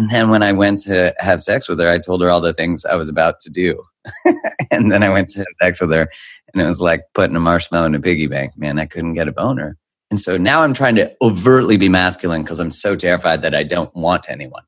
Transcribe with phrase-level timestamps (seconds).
[0.00, 2.54] And then when I went to have sex with her, I told her all the
[2.54, 3.84] things I was about to do.
[4.70, 6.08] and then I went to have sex with her,
[6.54, 8.56] and it was like putting a marshmallow in a piggy bank.
[8.56, 9.76] Man, I couldn't get a boner.
[10.10, 13.62] And so now I'm trying to overtly be masculine because I'm so terrified that I
[13.62, 14.62] don't want anyone.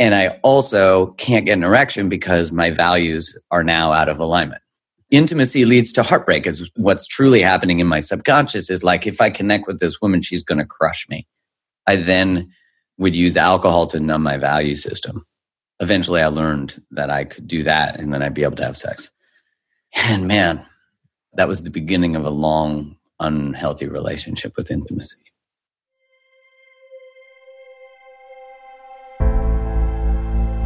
[0.00, 4.60] And I also can't get an erection because my values are now out of alignment.
[5.12, 9.30] Intimacy leads to heartbreak, is what's truly happening in my subconscious is like, if I
[9.30, 11.28] connect with this woman, she's going to crush me.
[11.86, 12.50] I then
[12.98, 15.26] would use alcohol to numb my value system.
[15.80, 18.76] Eventually, I learned that I could do that and then I'd be able to have
[18.76, 19.10] sex.
[19.94, 20.64] And man,
[21.34, 25.16] that was the beginning of a long, unhealthy relationship with intimacy.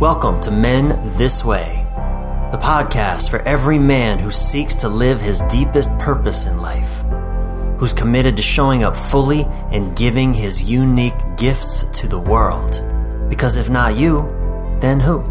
[0.01, 1.84] Welcome to Men This Way,
[2.53, 7.03] the podcast for every man who seeks to live his deepest purpose in life,
[7.80, 12.84] who's committed to showing up fully and giving his unique gifts to the world.
[13.31, 14.19] Because if not you,
[14.81, 15.22] then who?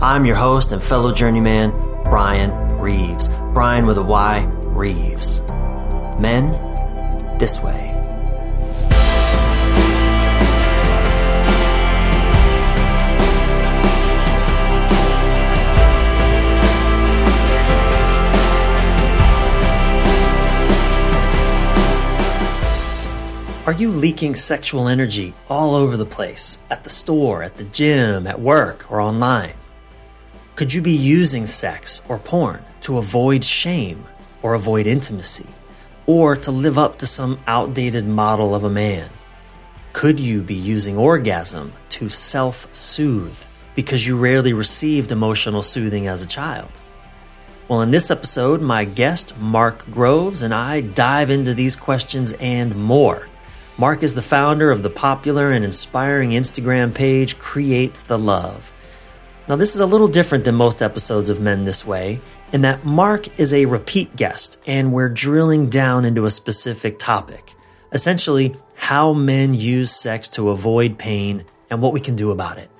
[0.00, 1.70] I'm your host and fellow journeyman,
[2.02, 3.28] Bryan Reeves.
[3.28, 5.42] Bryan with a Y, Reeves.
[6.18, 7.93] Men, this way.
[23.66, 26.58] Are you leaking sexual energy all over the place?
[26.70, 29.54] At the store, at the gym, at work, or online?
[30.54, 34.04] Could you be using sex or porn to avoid shame
[34.42, 35.46] or avoid intimacy?
[36.06, 39.08] Or to live up to some outdated model of a man?
[39.94, 43.42] Could you be using orgasm to self soothe
[43.74, 46.82] because you rarely received emotional soothing as a child?
[47.68, 52.76] Well, in this episode, my guest, Mark Groves, and I dive into these questions and
[52.76, 53.26] more.
[53.76, 58.72] Mark is the founder of the popular and inspiring Instagram page Create the Love.
[59.48, 62.20] Now, this is a little different than most episodes of Men This Way,
[62.52, 67.54] in that Mark is a repeat guest and we're drilling down into a specific topic.
[67.92, 72.70] Essentially, how men use sex to avoid pain and what we can do about it.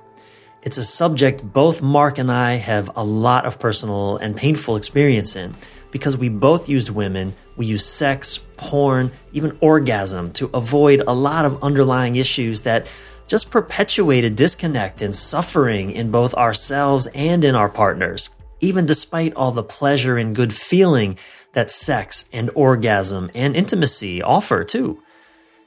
[0.63, 5.35] It's a subject both Mark and I have a lot of personal and painful experience
[5.35, 5.57] in
[5.95, 11.45] because we both used women, we use sex, porn, even orgasm to avoid a lot
[11.45, 12.89] of underlying issues that
[13.29, 19.53] just perpetuated disconnect and suffering in both ourselves and in our partners, even despite all
[19.53, 21.17] the pleasure and good feeling
[21.53, 25.01] that sex and orgasm and intimacy offer too.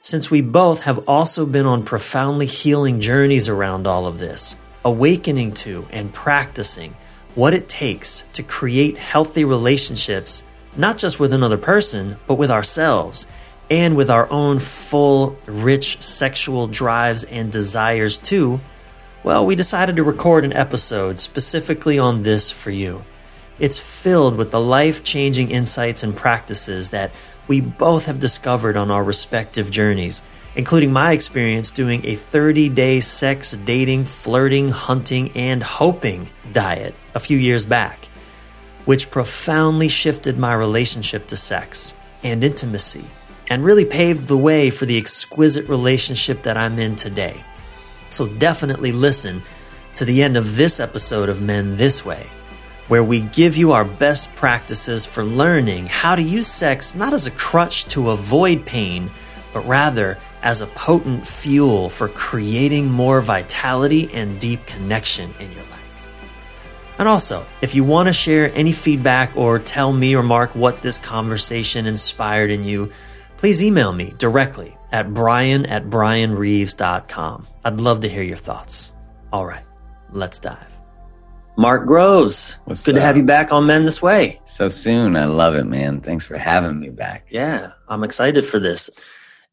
[0.01, 5.53] Since we both have also been on profoundly healing journeys around all of this, awakening
[5.53, 6.97] to and practicing
[7.37, 10.43] what it takes to create healthy relationships
[10.75, 13.27] not just with another person, but with ourselves
[13.69, 18.59] and with our own full, rich sexual drives and desires too,
[19.23, 23.03] well, we decided to record an episode specifically on this for you.
[23.59, 27.11] It's filled with the life changing insights and practices that
[27.47, 30.23] we both have discovered on our respective journeys,
[30.55, 37.19] including my experience doing a 30 day sex, dating, flirting, hunting, and hoping diet a
[37.19, 38.07] few years back
[38.87, 43.03] which profoundly shifted my relationship to sex and intimacy
[43.49, 47.43] and really paved the way for the exquisite relationship that I'm in today.
[48.07, 49.43] So definitely listen
[49.95, 52.27] to the end of this episode of Men This Way,
[52.87, 57.27] where we give you our best practices for learning how to use sex not as
[57.27, 59.11] a crutch to avoid pain,
[59.51, 65.63] but rather as a potent fuel for creating more vitality and deep connection in your
[65.63, 65.76] life.
[66.99, 70.81] And also, if you want to share any feedback or tell me or Mark what
[70.81, 72.91] this conversation inspired in you,
[73.37, 77.47] please email me directly at bryan at bryanreeves.com.
[77.65, 78.93] I'd love to hear your thoughts.
[79.31, 79.65] All right,
[80.11, 80.77] let's dive.
[81.59, 84.39] Mark Groves, What's good to have you back on Men This Way.
[84.43, 85.15] So soon.
[85.15, 86.01] I love it, man.
[86.01, 87.25] Thanks for having me back.
[87.31, 88.91] Yeah, I'm excited for this.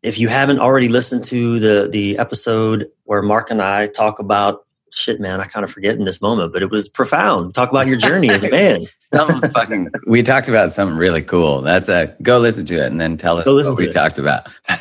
[0.02, 4.63] If you haven't already listened to the the episode where Mark and I talk about
[4.94, 7.54] shit, man, I kind of forget in this moment, but it was profound.
[7.54, 8.86] Talk about your journey as a man.
[9.14, 9.90] Something fucking.
[10.06, 11.62] We talked about something really cool.
[11.62, 13.92] That's a go listen to it and then tell us what we it.
[13.92, 14.48] talked about.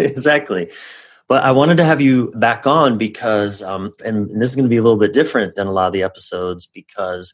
[0.00, 0.70] exactly.
[1.28, 4.64] But I wanted to have you back on because, um, and, and this is going
[4.64, 7.32] to be a little bit different than a lot of the episodes because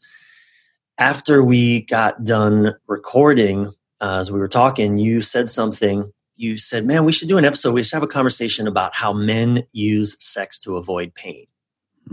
[0.99, 6.11] after we got done recording, uh, as we were talking, you said something.
[6.35, 7.73] You said, "Man, we should do an episode.
[7.73, 11.47] We should have a conversation about how men use sex to avoid pain."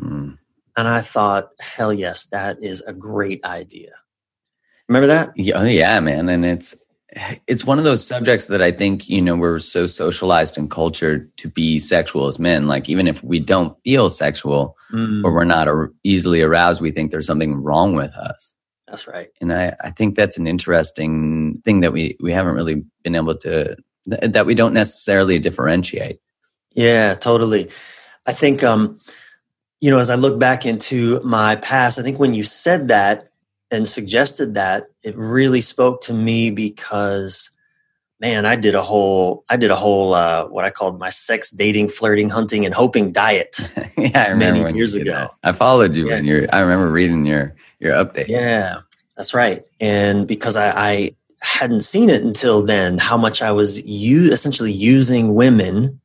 [0.00, 0.38] Mm.
[0.76, 3.93] And I thought, hell yes, that is a great idea.
[4.88, 5.32] Remember that?
[5.37, 6.29] Yeah, oh, yeah, man.
[6.29, 6.75] And it's
[7.46, 11.35] it's one of those subjects that I think, you know, we're so socialized and cultured
[11.37, 12.67] to be sexual as men.
[12.67, 16.90] Like, even if we don't feel sexual Mm, or we're not ar- easily aroused, we
[16.93, 18.55] think there's something wrong with us.
[18.88, 19.29] that's right.
[19.40, 23.37] And I, I think that's an interesting thing that we, we haven't really been able
[23.38, 23.76] to,
[24.08, 26.19] th- that we don't necessarily differentiate.
[26.75, 27.70] Yeah, totally.
[28.26, 28.99] I think, um,
[29.84, 33.28] you know, as I look back into my past, I think when you said that
[33.70, 37.50] and suggested that, it really spoke to me because,
[38.19, 41.50] man, I did a whole, I did a whole, uh, what I called my sex,
[41.50, 43.60] dating, flirting, hunting, and hoping diet.
[43.98, 45.12] yeah, I remember Many years ago.
[45.12, 45.31] that.
[45.42, 46.16] I followed you Yeah.
[46.16, 48.28] and your, I remember reading your, your update.
[48.28, 48.78] Yeah,
[49.19, 49.64] that's right.
[49.80, 54.72] And because I, I hadn't seen it until then, how much I was u- essentially
[54.72, 56.00] using women,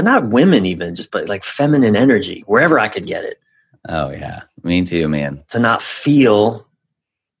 [0.00, 3.38] but not women even, just but like feminine energy wherever I could get it.
[3.86, 4.42] Oh yeah.
[4.62, 5.42] Me too, man.
[5.48, 6.66] to not feel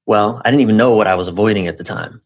[0.06, 2.20] well i didn't even know what i was avoiding at the time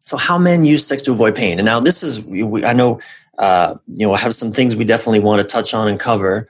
[0.00, 2.72] so how men use sex to avoid pain and now this is we- we- i
[2.72, 3.00] know
[3.38, 6.48] uh, you know i have some things we definitely want to touch on and cover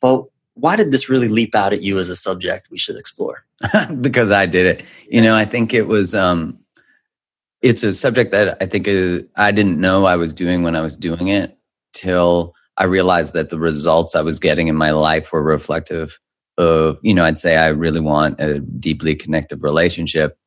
[0.00, 0.22] but
[0.54, 3.44] why did this really leap out at you as a subject we should explore
[4.00, 4.84] because I did it.
[5.10, 6.58] You know, I think it was um
[7.62, 10.80] it's a subject that I think uh, I didn't know I was doing when I
[10.82, 11.56] was doing it
[11.94, 16.18] till I realized that the results I was getting in my life were reflective
[16.56, 20.38] of, you know, I'd say I really want a deeply connective relationship.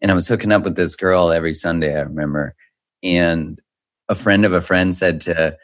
[0.00, 2.54] And I was hooking up with this girl every Sunday, I remember.
[3.02, 3.60] And
[4.08, 5.56] a friend of a friend said to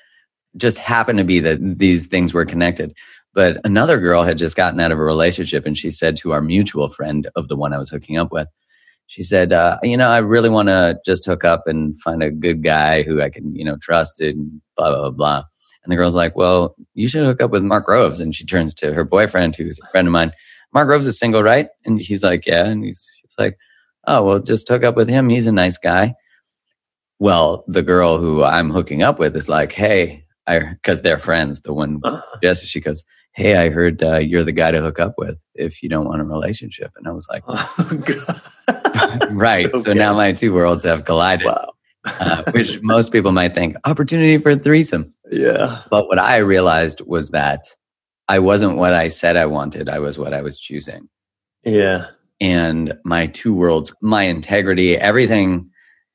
[0.56, 2.94] just happened to be that these things were connected.
[3.34, 6.40] But another girl had just gotten out of a relationship and she said to our
[6.40, 8.49] mutual friend of the one I was hooking up with,
[9.06, 12.31] she said, uh, you know, I really want to just hook up and find a
[12.31, 15.44] good guy who I can, you know, trust and blah, blah, blah.
[15.86, 18.18] And the girl's like, well, you should hook up with Mark Groves.
[18.18, 20.32] And she turns to her boyfriend, who's a friend of mine.
[20.74, 21.68] Mark Groves is single, right?
[21.84, 22.66] And he's like, yeah.
[22.66, 23.56] And he's, like,
[24.06, 25.28] oh, well, just hook up with him.
[25.28, 26.14] He's a nice guy.
[27.18, 31.60] Well, the girl who I'm hooking up with is like, hey, I, cause they're friends.
[31.60, 32.00] The one,
[32.42, 35.82] yes, she goes, hey, I heard uh, you're the guy to hook up with if
[35.82, 36.92] you don't want a relationship.
[36.96, 39.30] And I was like, oh, God.
[39.32, 39.68] right.
[39.84, 41.75] So now my two worlds have collided, wow
[42.06, 45.12] uh, which most people might think opportunity for a threesome.
[45.30, 47.66] yeah But what I realized was that
[48.28, 49.88] I wasn't what I said I wanted.
[49.88, 51.08] I was what I was choosing.
[51.64, 52.06] yeah
[52.40, 55.70] And my two worlds, my integrity, everything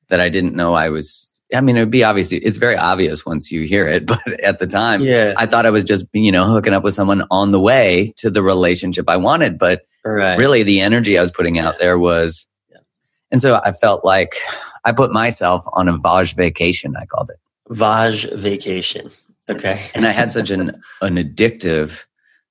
[0.08, 3.24] that I didn't know I was, I mean, it would be obviously, it's very obvious
[3.24, 6.32] once you hear it, but at the time, yeah I thought I was just, you
[6.32, 9.58] know, hooking up with someone on the way to the relationship I wanted.
[9.58, 12.46] But right really the energy I was putting out there was,
[13.30, 14.36] and so I felt like
[14.84, 17.38] I put myself on a Vaj vacation, I called it.
[17.74, 19.10] vaj vacation
[19.48, 22.04] okay And I had such an, an addictive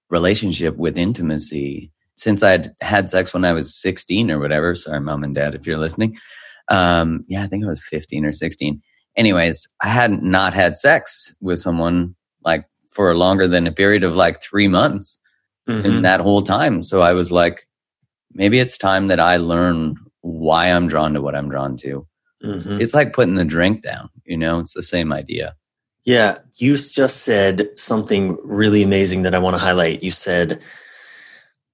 [0.09, 4.75] relationship with intimacy since I'd had sex when I was 16 or whatever.
[4.75, 6.17] Sorry, mom and dad, if you're listening.
[6.69, 8.81] Um, yeah, I think I was 15 or 16.
[9.17, 14.15] Anyways, I hadn't not had sex with someone like for longer than a period of
[14.15, 15.17] like three months.
[15.67, 16.01] in Mhm.
[16.01, 16.81] that whole time.
[16.83, 17.67] So I was like,
[18.33, 22.05] maybe it's time that I learn why I'm drawn to what I'm drawn to.
[22.43, 22.81] Mhm.
[22.81, 25.55] It's like putting the drink down, you know, it's the same idea.
[26.03, 30.01] Yeah, you just said something really amazing that I want to highlight.
[30.01, 30.59] You said,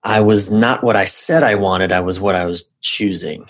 [0.04, 3.46] I was not what I said I wanted, I was what I was choosing.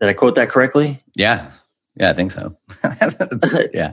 [0.00, 1.02] Did I quote that correctly?
[1.16, 1.50] Yeah.
[1.96, 2.56] Yeah, I think so.
[3.74, 3.92] Yeah.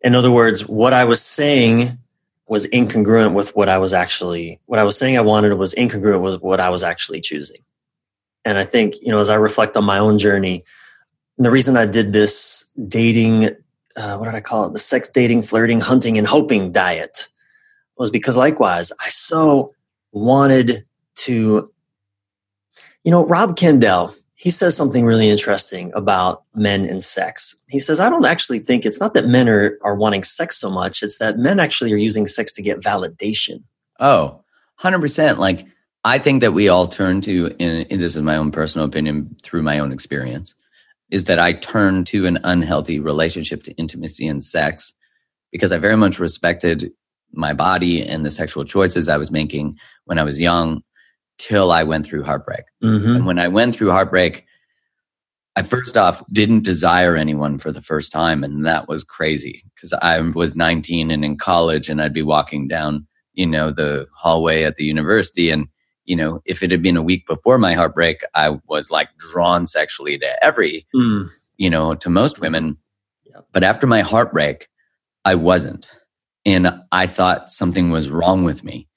[0.00, 1.98] In other words, what I was saying
[2.48, 6.22] was incongruent with what I was actually, what I was saying I wanted was incongruent
[6.22, 7.62] with what I was actually choosing.
[8.44, 10.64] And I think, you know, as I reflect on my own journey,
[11.38, 13.50] and the reason I did this dating,
[13.96, 14.72] uh, what did I call it?
[14.72, 17.28] The sex dating, flirting, hunting, and hoping diet
[17.96, 19.72] was because likewise, I so
[20.12, 20.84] wanted
[21.16, 21.70] to,
[23.04, 27.56] you know, Rob Kendall, he says something really interesting about men and sex.
[27.68, 30.70] He says, I don't actually think it's not that men are, are wanting sex so
[30.70, 33.62] much, it's that men actually are using sex to get validation.
[34.00, 34.42] Oh,
[34.80, 35.38] 100%.
[35.38, 35.66] Like,
[36.04, 39.62] I think that we all turn to, and this is my own personal opinion through
[39.62, 40.54] my own experience,
[41.10, 44.92] is that I turn to an unhealthy relationship to intimacy and sex
[45.52, 46.92] because I very much respected
[47.32, 50.82] my body and the sexual choices I was making when I was young
[51.38, 52.64] till I went through heartbreak.
[52.82, 53.16] Mm-hmm.
[53.16, 54.44] And when I went through heartbreak,
[55.56, 58.44] I first off didn't desire anyone for the first time.
[58.44, 62.68] And that was crazy because I was 19 and in college and I'd be walking
[62.68, 65.50] down, you know, the hallway at the university.
[65.50, 65.68] And,
[66.08, 69.66] you know, if it had been a week before my heartbreak, I was like drawn
[69.66, 71.28] sexually to every, Mm.
[71.58, 72.78] you know, to most women.
[73.26, 73.46] Yep.
[73.52, 74.68] But after my heartbreak,
[75.26, 75.90] I wasn't.
[76.46, 78.88] And I thought something was wrong with me.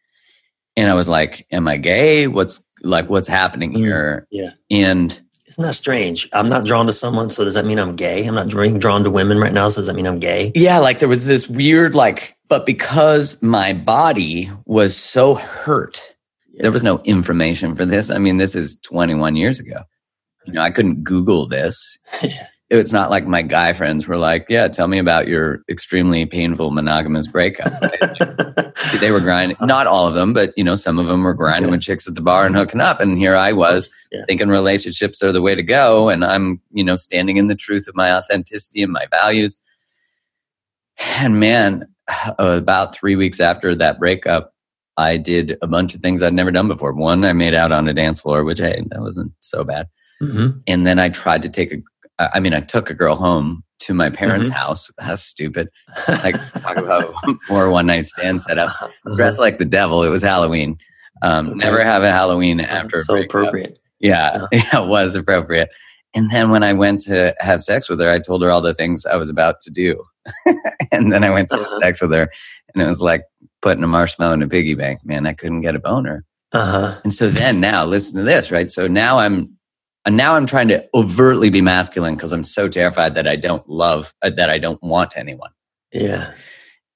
[0.77, 2.27] And I was like, am I gay?
[2.27, 3.77] What's like, what's happening Mm.
[3.77, 4.27] here?
[4.31, 4.51] Yeah.
[4.71, 6.29] And Isn't that strange?
[6.31, 8.25] I'm not drawn to someone, so does that mean I'm gay?
[8.25, 10.53] I'm not drawn to women right now, so does that mean I'm gay?
[10.55, 16.10] Yeah, like there was this weird, like, but because my body was so hurt.
[16.55, 18.09] There was no information for this.
[18.09, 19.81] I mean, this is 21 years ago.
[20.45, 21.97] You know, I couldn't Google this.
[22.71, 26.71] it's not like my guy friends were like, "Yeah, tell me about your extremely painful
[26.71, 28.99] monogamous breakup." Right?
[28.99, 31.71] they were grinding, not all of them, but you know, some of them were grinding
[31.71, 34.23] with chicks at the bar and hooking up, and here I was yeah.
[34.27, 37.87] thinking relationships are the way to go, and I'm you know standing in the truth
[37.87, 39.57] of my authenticity and my values.
[41.19, 41.87] And man,
[42.39, 44.50] about three weeks after that breakup,
[45.01, 46.93] I did a bunch of things I'd never done before.
[46.93, 49.87] One, I made out on a dance floor, which hey, that wasn't so bad.
[50.21, 50.59] Mm-hmm.
[50.67, 51.77] And then I tried to take a
[52.33, 54.57] I mean, I took a girl home to my parents' mm-hmm.
[54.57, 54.91] house.
[54.97, 55.69] That's stupid.
[56.07, 57.13] Like talk about
[57.49, 58.69] more one night stand setup.
[58.69, 59.15] Uh-huh.
[59.15, 60.03] Dressed like the devil.
[60.03, 60.77] It was Halloween.
[61.21, 61.57] Um, okay.
[61.57, 63.03] Never have a Halloween after.
[63.03, 63.79] so appropriate.
[63.99, 64.47] Yeah, uh-huh.
[64.51, 65.69] yeah, it was appropriate.
[66.13, 68.73] And then when I went to have sex with her, I told her all the
[68.73, 70.03] things I was about to do.
[70.91, 71.69] and then I went to uh-huh.
[71.69, 72.29] have sex with her,
[72.73, 73.21] and it was like
[73.61, 75.05] putting a marshmallow in a piggy bank.
[75.05, 76.25] Man, I couldn't get a boner.
[76.51, 76.99] Uh-huh.
[77.03, 78.69] And so then now, listen to this, right?
[78.69, 79.57] So now I'm
[80.05, 83.67] and now I'm trying to overtly be masculine because I'm so terrified that I don't
[83.69, 85.51] love, uh, that I don't want anyone.
[85.93, 86.33] Yeah.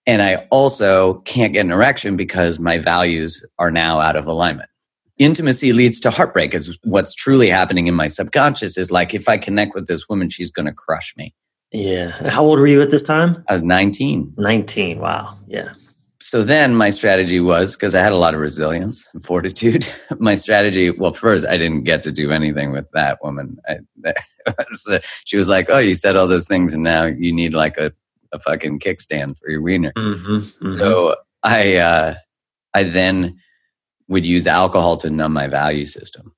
[0.07, 4.69] And I also can't get an erection because my values are now out of alignment.
[5.17, 9.37] Intimacy leads to heartbreak, is what's truly happening in my subconscious is like, if I
[9.37, 11.33] connect with this woman, she's going to crush me.
[11.71, 12.09] Yeah.
[12.29, 13.43] How old were you at this time?
[13.47, 14.33] I was 19.
[14.37, 14.99] 19.
[14.99, 15.37] Wow.
[15.47, 15.73] Yeah
[16.21, 19.85] so then my strategy was because I had a lot of resilience and fortitude.
[20.19, 23.57] my strategy, well, first I didn't get to do anything with that woman.
[23.67, 24.17] I, that
[24.57, 27.53] was, uh, she was like, "Oh, you said all those things, and now you need
[27.53, 27.91] like a,
[28.31, 30.77] a fucking kickstand for your wiener." Mm-hmm, mm-hmm.
[30.77, 32.15] So I, uh,
[32.73, 33.39] I then
[34.07, 36.33] would use alcohol to numb my value system.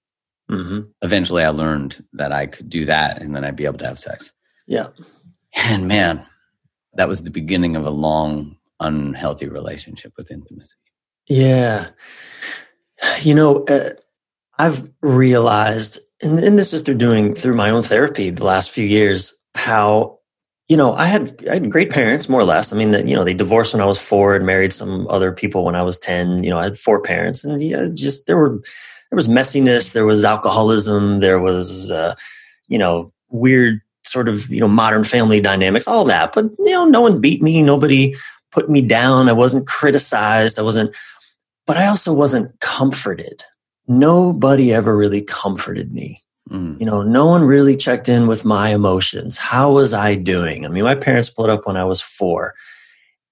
[0.50, 0.82] Mm-hmm.
[1.02, 4.00] Eventually, I learned that I could do that, and then I'd be able to have
[4.00, 4.34] sex.
[4.66, 4.88] Yeah,
[5.56, 6.26] and man,
[6.96, 10.76] that was the beginning of a long unhealthy relationship with intimacy.
[11.28, 11.90] Yeah.
[13.22, 13.92] You know, uh,
[14.58, 18.86] I've realized, and, and this is through doing through my own therapy the last few
[18.86, 20.20] years, how,
[20.68, 22.74] you know, I had, I had great parents, more or less.
[22.74, 25.64] I mean, you know, they divorced when I was four and married some other people
[25.64, 26.44] when I was 10.
[26.44, 28.60] You know, I had four parents and yeah, just there were,
[29.10, 32.16] there was messiness, there was alcoholism, there was, uh,
[32.68, 36.34] you know, weird sort of, you know, modern family dynamics, all that.
[36.34, 37.62] But, you know, no one beat me.
[37.62, 38.16] Nobody
[38.58, 39.30] put me down.
[39.30, 40.58] I wasn't criticized.
[40.58, 40.96] I wasn't,
[41.68, 43.44] but I also wasn't comforted.
[43.88, 46.24] Nobody ever really comforted me.
[46.50, 46.80] Mm.
[46.80, 49.38] You know, no one really checked in with my emotions.
[49.38, 50.66] How was I doing?
[50.66, 52.56] I mean, my parents split up when I was four,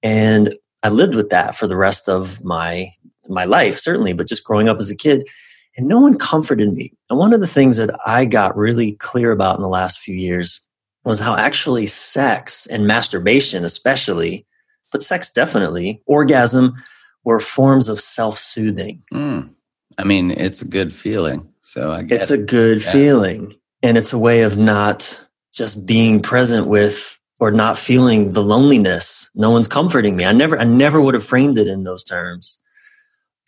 [0.04, 0.54] and
[0.84, 2.90] I lived with that for the rest of my
[3.28, 5.28] my life, certainly, but just growing up as a kid.
[5.76, 6.94] And no one comforted me.
[7.10, 10.16] And one of the things that I got really clear about in the last few
[10.16, 10.62] years
[11.04, 14.46] was how actually sex and masturbation, especially,
[14.92, 16.76] but sex definitely, orgasm
[17.24, 19.04] were forms of self soothing.
[19.14, 19.50] Mm.
[19.98, 21.50] I mean, it's a good feeling.
[21.62, 23.56] So I guess It's a good feeling.
[23.82, 29.30] And it's a way of not just being present with or not feeling the loneliness.
[29.36, 30.26] No one's comforting me.
[30.26, 32.60] I never I never would have framed it in those terms.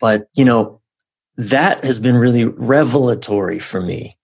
[0.00, 0.80] But, you know,
[1.36, 4.16] that has been really revelatory for me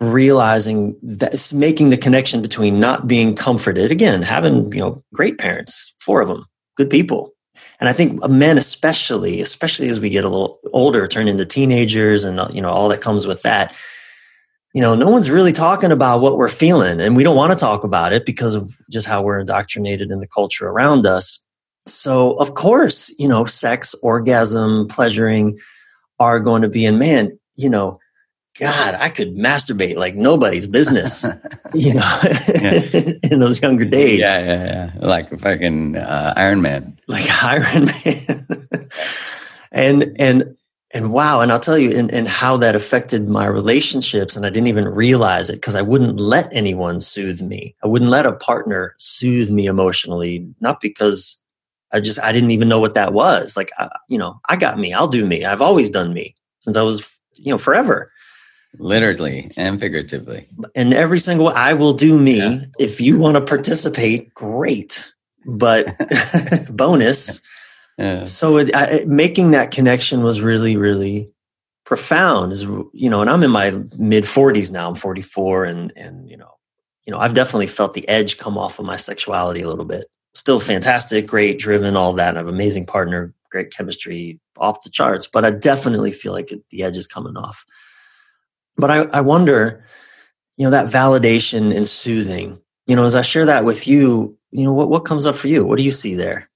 [0.00, 5.94] realizing that making the connection between not being comforted again having you know great parents
[5.96, 6.44] four of them
[6.76, 7.32] good people.
[7.80, 12.24] And I think men, especially, especially as we get a little older, turn into teenagers,
[12.24, 13.74] and you know all that comes with that.
[14.74, 17.56] You know, no one's really talking about what we're feeling, and we don't want to
[17.56, 21.42] talk about it because of just how we're indoctrinated in the culture around us.
[21.86, 25.58] So, of course, you know, sex, orgasm, pleasuring
[26.18, 27.38] are going to be in man.
[27.56, 28.00] You know,
[28.58, 31.26] God, I could masturbate like nobody's business,
[31.74, 32.20] you know,
[33.22, 34.20] in those younger days.
[34.20, 34.90] Yeah, yeah, yeah.
[35.06, 36.98] Like fucking uh, Iron Man.
[37.06, 38.46] Like Iron Man.
[39.72, 40.56] and, and,
[40.92, 41.40] and wow.
[41.40, 44.36] And I'll tell you, and, and how that affected my relationships.
[44.36, 47.74] And I didn't even realize it because I wouldn't let anyone soothe me.
[47.84, 51.36] I wouldn't let a partner soothe me emotionally, not because
[51.92, 53.54] I just, I didn't even know what that was.
[53.54, 54.94] Like, I, you know, I got me.
[54.94, 55.44] I'll do me.
[55.44, 58.10] I've always done me since I was, you know, forever
[58.78, 60.48] literally and figuratively.
[60.74, 62.60] And every single i will do me yeah.
[62.78, 65.12] if you want to participate great.
[65.46, 65.86] But
[66.70, 67.40] bonus.
[67.98, 68.24] Yeah.
[68.24, 71.32] so it, I, making that connection was really really
[71.86, 76.28] profound is you know and i'm in my mid 40s now i'm 44 and and
[76.28, 76.50] you know
[77.06, 80.06] you know i've definitely felt the edge come off of my sexuality a little bit.
[80.34, 84.90] Still fantastic great driven all that I have an amazing partner great chemistry off the
[84.90, 87.64] charts but i definitely feel like it, the edge is coming off
[88.76, 89.84] but I, I wonder,
[90.56, 92.60] you know, that validation and soothing.
[92.86, 95.48] You know, as I share that with you, you know, what, what comes up for
[95.48, 95.64] you?
[95.64, 96.48] What do you see there?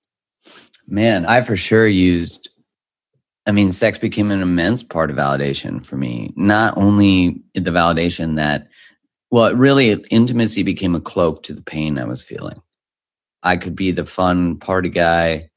[0.86, 2.48] Man, I for sure used,
[3.46, 6.32] I mean, sex became an immense part of validation for me.
[6.36, 8.68] Not only the validation that,
[9.30, 12.60] well, really, intimacy became a cloak to the pain I was feeling.
[13.42, 15.50] I could be the fun party guy.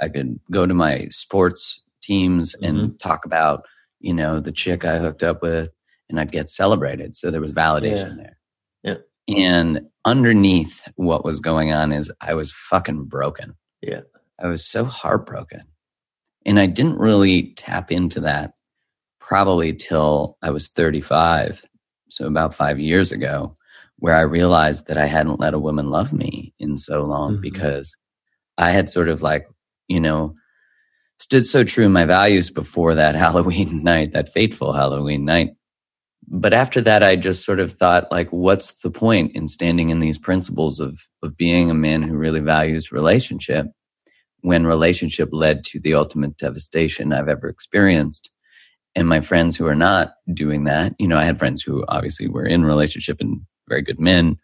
[0.00, 2.96] I could go to my sports teams and mm-hmm.
[2.96, 3.66] talk about,
[4.00, 5.70] you know, the chick I hooked up with
[6.10, 7.16] and I'd get celebrated.
[7.16, 8.24] So there was validation yeah.
[8.24, 8.38] there.
[9.26, 9.36] Yeah.
[9.36, 13.54] And underneath what was going on is I was fucking broken.
[13.80, 14.02] Yeah.
[14.38, 15.62] I was so heartbroken.
[16.44, 18.54] And I didn't really tap into that
[19.20, 21.64] probably till I was 35.
[22.08, 23.56] So about five years ago,
[24.00, 27.42] where I realized that I hadn't let a woman love me in so long mm-hmm.
[27.42, 27.94] because
[28.58, 29.46] I had sort of like,
[29.88, 30.34] you know,
[31.20, 35.50] stood so true in my values before that Halloween night, that fateful Halloween night.
[36.32, 39.98] But after that, I just sort of thought, like, what's the point in standing in
[39.98, 43.66] these principles of, of being a man who really values relationship
[44.42, 48.30] when relationship led to the ultimate devastation I've ever experienced?
[48.94, 52.28] And my friends who are not doing that, you know, I had friends who obviously
[52.28, 54.36] were in relationship and very good men,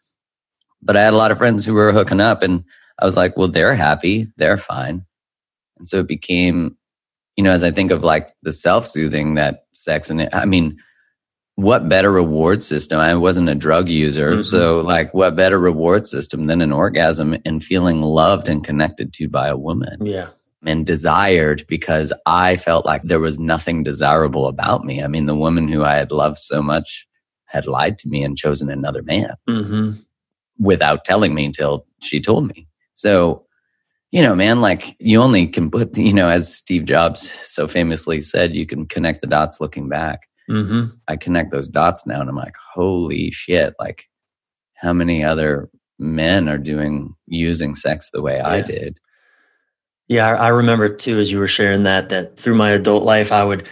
[0.82, 2.64] but I had a lot of friends who were hooking up and
[3.00, 4.26] I was like, well, they're happy.
[4.36, 5.04] They're fine.
[5.78, 6.76] And so it became,
[7.36, 10.46] you know, as I think of like the self soothing that sex and it, I
[10.46, 10.78] mean,
[11.56, 13.00] what better reward system?
[13.00, 14.32] I wasn't a drug user.
[14.32, 14.42] Mm-hmm.
[14.42, 19.28] So like what better reward system than an orgasm and feeling loved and connected to
[19.28, 20.04] by a woman?
[20.04, 20.28] Yeah.
[20.64, 25.02] And desired because I felt like there was nothing desirable about me.
[25.02, 27.06] I mean, the woman who I had loved so much
[27.46, 29.92] had lied to me and chosen another man mm-hmm.
[30.58, 32.68] without telling me until she told me.
[32.94, 33.46] So
[34.12, 38.20] you know, man, like you only can put, you know, as Steve Jobs so famously
[38.20, 40.28] said, you can connect the dots looking back.
[40.48, 40.96] Mm-hmm.
[41.08, 44.08] I connect those dots now and I'm like, holy shit, like
[44.74, 48.48] how many other men are doing using sex the way yeah.
[48.48, 48.98] I did?
[50.08, 53.42] Yeah, I remember too, as you were sharing that, that through my adult life, I
[53.42, 53.66] would,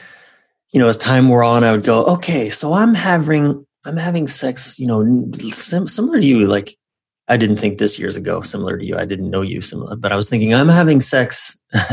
[0.72, 4.26] you know, as time wore on, I would go, okay, so I'm having, I'm having
[4.26, 6.76] sex, you know, sim- similar to you, like
[7.28, 8.98] I didn't think this years ago, similar to you.
[8.98, 11.56] I didn't know you similar, but I was thinking I'm having sex.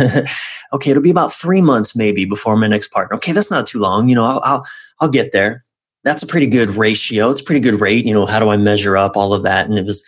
[0.73, 3.15] okay, it'll be about three months maybe before my next partner.
[3.15, 4.09] Okay, that's not too long.
[4.09, 4.65] You know, I'll, I'll,
[4.99, 5.63] I'll get there.
[6.03, 7.29] That's a pretty good ratio.
[7.29, 8.05] It's a pretty good rate.
[8.05, 9.69] You know, how do I measure up all of that?
[9.69, 10.03] And it was,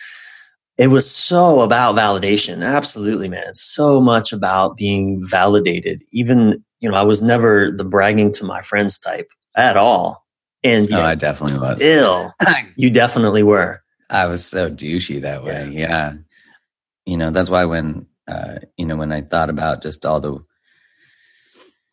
[0.77, 2.65] it was so about validation.
[2.65, 3.45] Absolutely, man.
[3.47, 6.03] It's So much about being validated.
[6.11, 10.23] Even, you know, I was never the bragging to my friends type at all.
[10.65, 11.79] And, you oh, know, I definitely was.
[11.79, 12.33] Ill.
[12.75, 13.83] you definitely were.
[14.09, 15.69] I was so douchey that way.
[15.71, 15.87] Yeah.
[15.87, 16.13] yeah.
[17.05, 20.43] You know, that's why when, uh, you know, when I thought about just all the,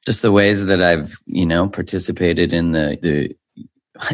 [0.07, 3.37] just the ways that I've, you know, participated in the, the,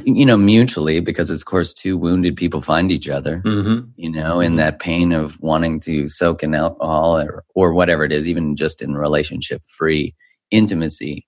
[0.05, 3.89] you know, mutually, because of course two wounded people find each other, mm-hmm.
[3.97, 4.57] you know, in mm-hmm.
[4.59, 8.83] that pain of wanting to soak in alcohol or, or whatever it is, even just
[8.83, 10.15] in relationship free
[10.51, 11.27] intimacy.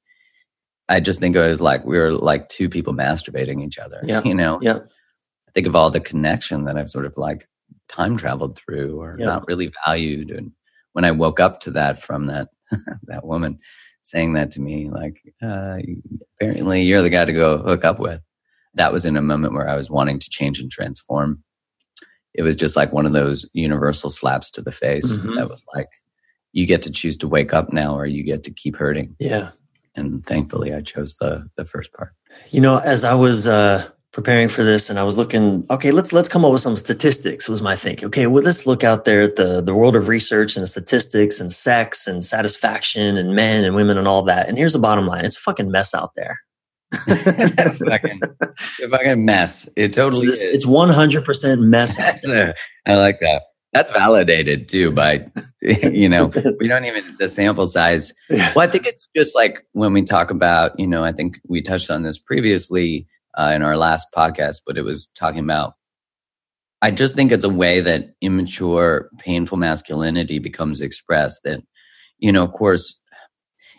[0.88, 4.22] I just think it was like we were like two people masturbating each other, yeah.
[4.24, 4.58] you know?
[4.62, 4.78] Yeah
[5.54, 7.48] think of all the connection that I've sort of like
[7.88, 10.30] time traveled through or not really valued.
[10.30, 10.52] And
[10.92, 12.48] when I woke up to that from that
[13.04, 13.58] that woman
[14.02, 15.78] saying that to me, like, uh,
[16.40, 18.22] apparently you're the guy to go hook up with.
[18.74, 21.42] That was in a moment where I was wanting to change and transform.
[22.34, 25.34] It was just like one of those universal slaps to the face mm-hmm.
[25.34, 25.88] that was like,
[26.52, 29.14] you get to choose to wake up now or you get to keep hurting.
[29.18, 29.50] Yeah.
[29.94, 32.14] And thankfully I chose the the first part.
[32.50, 36.12] You know, as I was uh preparing for this and I was looking, okay, let's
[36.12, 38.06] let's come up with some statistics was my thinking.
[38.06, 41.52] Okay, well let's look out there at the the world of research and statistics and
[41.52, 44.48] sex and satisfaction and men and women and all that.
[44.48, 45.24] And here's the bottom line.
[45.24, 46.36] It's a fucking mess out there.
[47.06, 48.20] Fucking,
[48.82, 49.68] a fucking mess.
[49.76, 50.64] It totally it's, is.
[50.64, 51.96] It's 100% mess.
[51.96, 52.54] That's a,
[52.86, 53.42] I like that.
[53.74, 55.26] That's validated too by,
[55.60, 58.14] you know, we don't even, the sample size.
[58.30, 61.60] Well, I think it's just like when we talk about, you know, I think we
[61.60, 63.06] touched on this previously,
[63.38, 65.74] uh, in our last podcast, but it was talking about.
[66.80, 71.42] I just think it's a way that immature, painful masculinity becomes expressed.
[71.44, 71.60] That,
[72.18, 73.00] you know, of course,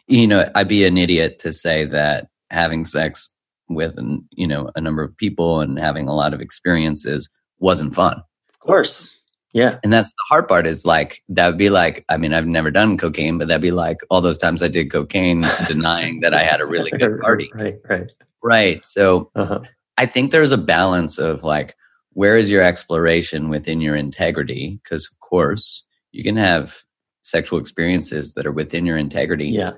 [0.07, 3.29] you know, I'd be an idiot to say that having sex
[3.69, 7.93] with, an, you know, a number of people and having a lot of experiences wasn't
[7.93, 8.21] fun.
[8.49, 9.17] Of course.
[9.53, 9.79] Yeah.
[9.83, 12.69] And that's the hard part is like, that would be like, I mean, I've never
[12.69, 16.43] done cocaine, but that'd be like all those times I did cocaine denying that I
[16.43, 17.49] had a really good party.
[17.53, 18.11] Right, right.
[18.43, 18.85] Right.
[18.85, 19.61] So uh-huh.
[19.97, 21.75] I think there's a balance of like,
[22.13, 24.79] where is your exploration within your integrity?
[24.83, 26.83] Because, of course, you can have
[27.21, 29.47] sexual experiences that are within your integrity.
[29.47, 29.73] Yeah.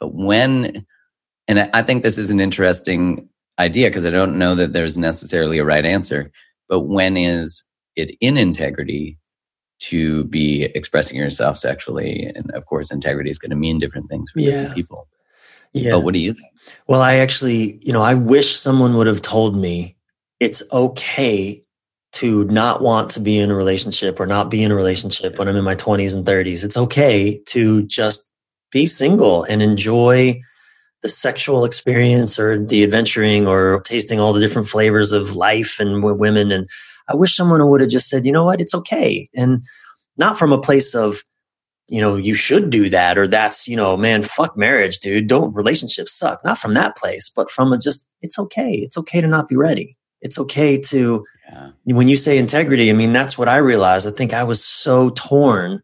[0.00, 0.86] But when,
[1.48, 5.58] and I think this is an interesting idea because I don't know that there's necessarily
[5.58, 6.30] a right answer.
[6.68, 7.64] But when is
[7.94, 9.18] it in integrity
[9.78, 12.32] to be expressing yourself sexually?
[12.34, 14.50] And of course, integrity is going to mean different things for Yeah.
[14.50, 15.08] different people.
[15.72, 15.92] Yeah.
[15.92, 16.46] But what do you think?
[16.88, 19.96] Well, I actually, you know, I wish someone would have told me
[20.40, 21.62] it's okay
[22.12, 25.48] to not want to be in a relationship or not be in a relationship when
[25.48, 26.64] I'm in my 20s and 30s.
[26.64, 28.24] It's okay to just
[28.70, 30.40] be single and enjoy
[31.02, 36.02] the sexual experience or the adventuring or tasting all the different flavors of life and
[36.02, 36.50] women.
[36.50, 36.68] And
[37.08, 39.28] I wish someone would have just said, you know what, it's okay.
[39.34, 39.62] And
[40.16, 41.22] not from a place of,
[41.88, 45.28] you know, you should do that, or that's, you know, man, fuck marriage, dude.
[45.28, 46.44] Don't relationships suck.
[46.44, 48.72] Not from that place, but from a just, it's okay.
[48.72, 49.96] It's okay to not be ready.
[50.20, 51.70] It's okay to, Yeah.
[51.84, 54.06] when you say integrity, I mean, that's what I realized.
[54.06, 55.80] I think I was so torn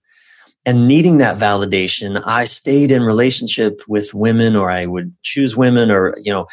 [0.66, 2.20] and needing that validation.
[2.24, 6.46] I stayed in relationship with women, or I would choose women, or, you know,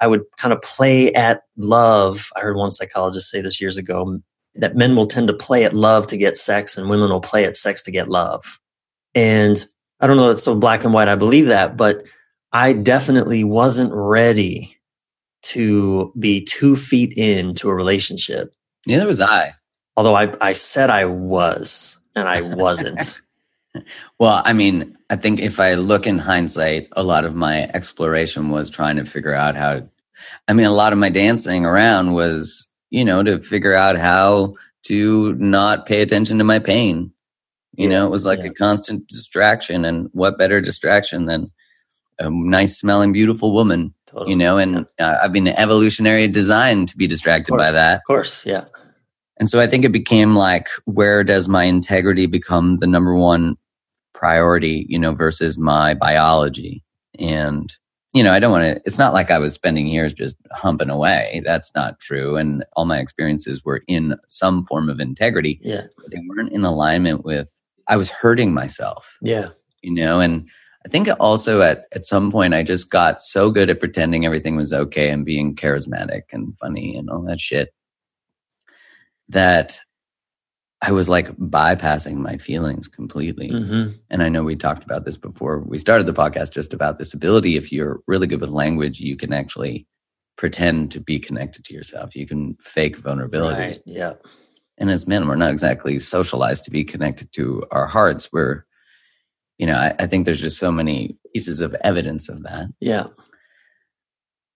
[0.00, 2.28] I would kind of play at love.
[2.36, 4.20] I heard one psychologist say this years ago
[4.56, 7.44] that men will tend to play at love to get sex and women will play
[7.44, 8.58] at sex to get love.
[9.14, 9.64] And
[10.00, 11.08] I don't know it's so black and white.
[11.08, 12.04] I believe that, but
[12.52, 14.76] I definitely wasn't ready
[15.42, 18.54] to be two feet into a relationship.
[18.86, 19.54] Neither was I.
[19.96, 23.20] Although I, I said I was and I wasn't.
[24.18, 28.50] Well, I mean, I think if I look in hindsight, a lot of my exploration
[28.50, 29.88] was trying to figure out how.
[30.46, 34.54] I mean, a lot of my dancing around was, you know, to figure out how
[34.84, 37.12] to not pay attention to my pain.
[37.74, 38.46] You know, it was like yeah.
[38.46, 39.84] a constant distraction.
[39.84, 41.50] And what better distraction than
[42.18, 44.30] a nice smelling, beautiful woman, Totally.
[44.30, 44.58] you know?
[44.58, 47.96] And uh, I've been evolutionary designed to be distracted by that.
[47.96, 48.44] Of course.
[48.44, 48.64] Yeah.
[49.40, 53.56] And so I think it became like, where does my integrity become the number one
[54.12, 56.84] priority, you know, versus my biology?
[57.18, 57.74] And,
[58.12, 60.90] you know, I don't want to, it's not like I was spending years just humping
[60.90, 61.40] away.
[61.44, 62.36] That's not true.
[62.36, 65.86] And all my experiences were in some form of integrity, Yeah.
[65.96, 67.50] but they weren't in alignment with,
[67.92, 69.50] I was hurting myself, Yeah.
[69.82, 70.48] you know, and
[70.86, 74.56] I think also at, at some point I just got so good at pretending everything
[74.56, 77.68] was okay and being charismatic and funny and all that shit
[79.28, 79.78] that
[80.80, 83.48] I was like bypassing my feelings completely.
[83.48, 86.96] hmm And I know we talked about this before we started the podcast just about
[86.98, 87.56] this ability.
[87.56, 89.86] If you're really good with language, you can actually
[90.38, 92.16] pretend to be connected to yourself.
[92.16, 93.60] You can fake vulnerability.
[93.60, 93.82] Right.
[93.84, 94.14] Yeah.
[94.82, 98.30] And as men, we're not exactly socialized to be connected to our hearts.
[98.32, 98.64] We're,
[99.56, 102.66] you know, I, I think there's just so many pieces of evidence of that.
[102.80, 103.06] Yeah.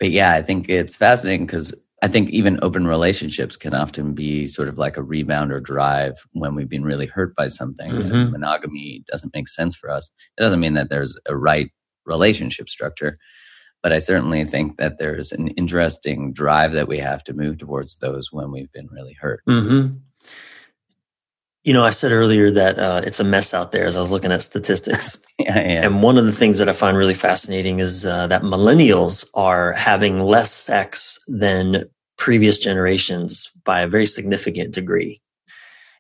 [0.00, 4.48] But yeah, I think it's fascinating because I think even open relationships can often be
[4.48, 7.92] sort of like a rebound or drive when we've been really hurt by something.
[7.92, 8.32] Mhm.
[8.32, 10.10] monogamy doesn't make sense for us.
[10.36, 11.70] It doesn't mean that there's a right
[12.04, 13.16] relationship structure,
[13.80, 17.98] but I certainly think that there's an interesting drive that we have to move towards
[17.98, 19.42] those when we've been really hurt.
[19.46, 19.86] hmm
[21.66, 24.12] You know, I said earlier that uh, it's a mess out there as I was
[24.12, 25.18] looking at statistics.
[25.40, 25.84] yeah, yeah.
[25.84, 29.72] And one of the things that I find really fascinating is uh, that millennials are
[29.72, 31.84] having less sex than
[32.18, 35.20] previous generations by a very significant degree.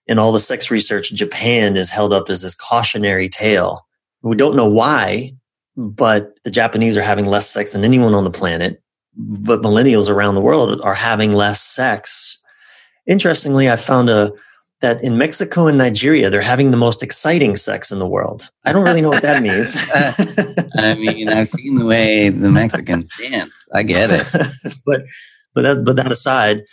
[0.06, 3.84] In all the sex research, Japan is held up as this cautionary tale.
[4.22, 5.32] We don't know why,
[5.76, 8.80] but the Japanese are having less sex than anyone on the planet.
[9.16, 12.40] But millennials around the world are having less sex.
[13.08, 14.30] Interestingly, I found a
[14.80, 18.50] that in Mexico and Nigeria, they're having the most exciting sex in the world.
[18.64, 19.74] I don't really know what that means.
[20.76, 23.52] I mean, I've seen the way the Mexicans dance.
[23.72, 24.76] I get it.
[24.86, 25.02] but
[25.54, 26.64] but that but that aside,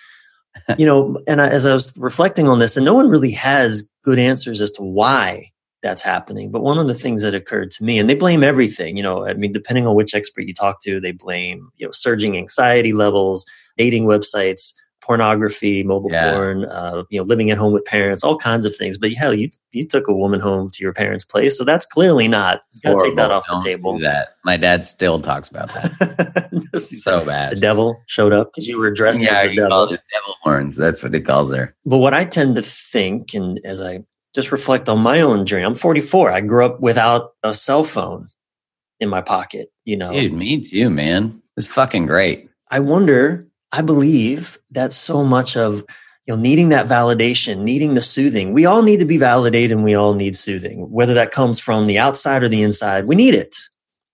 [0.77, 3.87] you know, and I, as I was reflecting on this, and no one really has
[4.03, 5.47] good answers as to why
[5.81, 6.51] that's happening.
[6.51, 8.97] But one of the things that occurred to me, and they blame everything.
[8.97, 11.91] You know, I mean, depending on which expert you talk to, they blame you know
[11.91, 13.45] surging anxiety levels,
[13.77, 16.33] dating websites, pornography, mobile Yeah.
[16.33, 18.97] porn, uh, you know, living at home with parents, all kinds of things.
[18.97, 22.27] But hell, you you took a woman home to your parents' place, so that's clearly
[22.27, 22.61] not.
[22.71, 23.97] You got to take that off the Don't table.
[23.97, 24.29] do that.
[24.45, 26.49] My dad still talks about that.
[26.79, 29.83] So the devil showed up because you were dressed Yeah, as the devil.
[29.85, 30.75] it devil horns.
[30.75, 31.75] That's what he calls her.
[31.85, 35.63] But what I tend to think, and as I just reflect on my own journey,
[35.65, 36.31] I'm 44.
[36.31, 38.29] I grew up without a cell phone
[38.99, 39.69] in my pocket.
[39.85, 41.41] You know, Dude, me too, man.
[41.57, 42.49] It's fucking great.
[42.71, 43.47] I wonder.
[43.73, 45.83] I believe that so much of
[46.27, 48.53] you know needing that validation, needing the soothing.
[48.53, 51.87] We all need to be validated, and we all need soothing, whether that comes from
[51.87, 53.07] the outside or the inside.
[53.07, 53.55] We need it.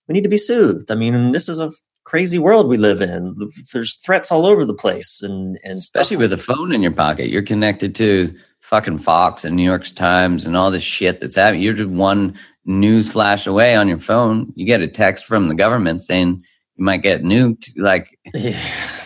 [0.08, 0.90] We need to be soothed.
[0.90, 1.72] I mean, this is a
[2.06, 3.36] crazy world we live in.
[3.74, 6.02] There's threats all over the place, and and stuff.
[6.02, 7.30] Especially with a phone in your pocket.
[7.30, 11.62] You're connected to fucking Fox and New York Times and all this shit that's happening.
[11.62, 14.54] You're just one news flash away on your phone.
[14.56, 16.46] You get a text from the government saying
[16.80, 17.74] you might get nuked.
[17.78, 18.58] Like, Yeah,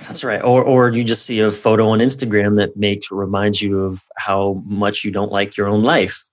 [0.04, 0.42] That's right.
[0.42, 4.62] Or or you just see a photo on Instagram that makes reminds you of how
[4.66, 6.24] much you don't like your own life.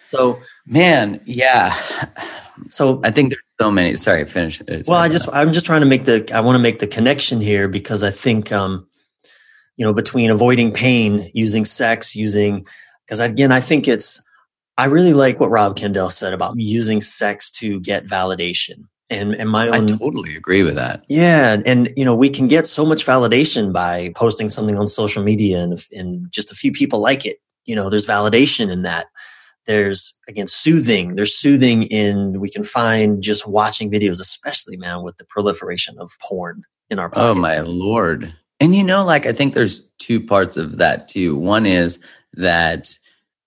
[0.00, 1.74] So man, yeah.
[2.68, 3.96] So I think there's so many.
[3.96, 4.60] Sorry, finish.
[4.60, 4.86] it.
[4.86, 7.40] well, I just I'm just trying to make the I want to make the connection
[7.40, 8.86] here because I think um,
[9.76, 12.66] you know between avoiding pain, using sex, using
[13.04, 14.22] because again I think it's
[14.78, 18.84] I really like what Rob Kendall said about using sex to get validation.
[19.10, 21.04] And, and my own, I totally agree with that.
[21.08, 25.22] Yeah, and you know we can get so much validation by posting something on social
[25.22, 27.36] media, and, and just a few people like it.
[27.66, 29.06] You know, there's validation in that.
[29.66, 31.16] There's again soothing.
[31.16, 36.10] There's soothing in we can find just watching videos, especially man with the proliferation of
[36.20, 37.28] porn in our oh, pocket.
[37.28, 38.34] Oh my lord!
[38.58, 41.36] And you know, like I think there's two parts of that too.
[41.36, 41.98] One is
[42.34, 42.96] that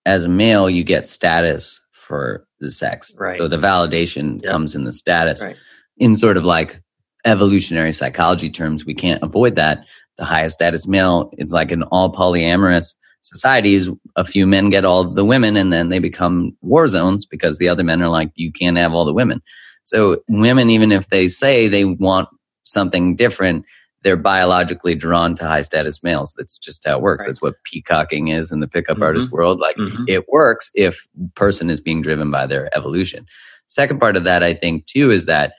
[0.06, 3.14] as a male, you get status for the sex.
[3.16, 3.38] Right.
[3.38, 4.50] So the validation Yep.
[4.50, 5.42] comes in the status.
[5.42, 5.56] Right.
[5.98, 6.80] In sort of like
[7.24, 9.84] evolutionary psychology terms, we can't avoid that.
[10.16, 15.04] The highest status male, it's like in all polyamorous societies, a few men get all
[15.04, 18.52] the women and then they become war zones because the other men are like, you
[18.52, 19.42] can't have all the women.
[19.84, 22.28] So women, even if they say they want
[22.64, 23.64] something different,
[24.02, 26.32] they're biologically drawn to high status males.
[26.36, 27.22] That's just how it works.
[27.22, 27.28] Right.
[27.28, 29.02] That's what peacocking is in the pickup Mhm.
[29.02, 29.58] artist world.
[29.58, 30.08] Like Mhm.
[30.08, 33.26] it works if person is being driven by their evolution.
[33.66, 35.52] Second part of that, I think too, is that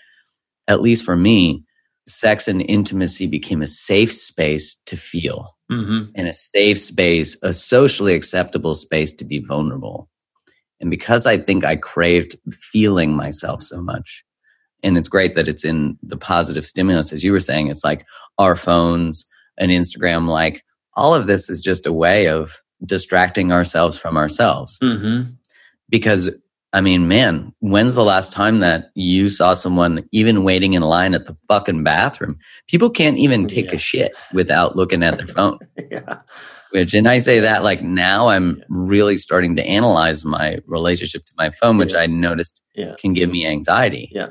[0.67, 1.63] at least for me,
[2.07, 6.09] sex and intimacy became a safe space to feel Mhm.
[6.15, 10.09] and a safe space, a socially acceptable space to be vulnerable.
[10.79, 14.23] And because I think I craved feeling myself so much,
[14.83, 18.05] and it's great that it's in the positive stimulus, as you were saying, it's like
[18.37, 19.25] our phones
[19.57, 20.63] and Instagram, like
[20.95, 24.77] all of this is just a way of distracting ourselves from ourselves.
[24.81, 25.33] Mhm.
[25.89, 26.29] Because
[26.71, 31.15] I mean, man, when's the last time that you saw someone even waiting in line
[31.15, 32.37] at the fucking bathroom?
[32.67, 33.73] People can't even take Yeah.
[33.75, 35.57] a shit without looking at their phone.
[35.91, 36.19] yeah.
[36.69, 41.31] Which, and I say that like now I'm really starting to analyze my relationship to
[41.39, 42.01] my phone, which Yeah.
[42.01, 42.93] I noticed Yeah.
[42.99, 44.09] can give me anxiety.
[44.11, 44.27] Yeah.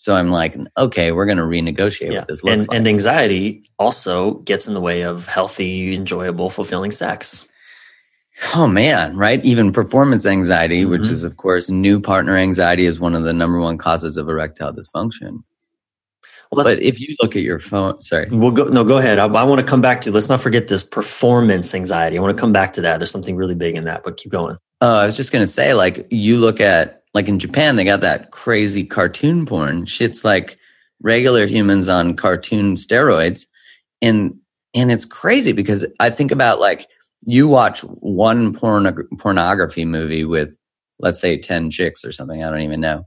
[0.00, 2.20] So I'm like, okay, we're going to renegotiate Yeah.
[2.20, 2.76] what this looks And, like.
[2.78, 7.46] and anxiety also gets in the way of healthy, enjoyable, fulfilling sex.
[8.54, 9.44] oh man, right?
[9.44, 11.10] Even performance anxiety, which Mhm.
[11.10, 14.72] is of course new partner anxiety, is one of the number one causes of erectile
[14.72, 15.42] dysfunction.
[16.50, 18.64] Well, But if you look at your phone, sorry, we'll go.
[18.64, 19.18] No, go ahead.
[19.18, 20.10] I, I want to come back to.
[20.10, 22.16] Let's not forget this performance anxiety.
[22.16, 22.98] I want to come back to that.
[22.98, 24.56] There's something really big in that, but keep going.
[24.80, 28.00] Uh, I was just gonna say, like, you look at like in Japan, they got
[28.02, 29.86] that crazy cartoon porn.
[29.86, 30.58] Shit's like
[31.02, 33.46] regular humans on cartoon steroids,
[34.02, 34.34] and
[34.74, 36.86] and it's crazy because I think about like
[37.26, 40.56] you watch one porn pornography movie with
[41.00, 42.44] let's say ten chicks or something.
[42.44, 43.04] I don't even know.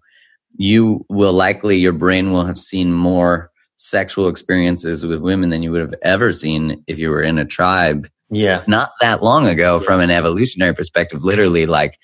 [0.58, 5.72] You will likely your brain will have seen more sexual experiences with women than you
[5.72, 8.64] would have ever seen if you were in a tribe Yeah.
[8.68, 11.98] not that long ago from an evolutionary perspective literally like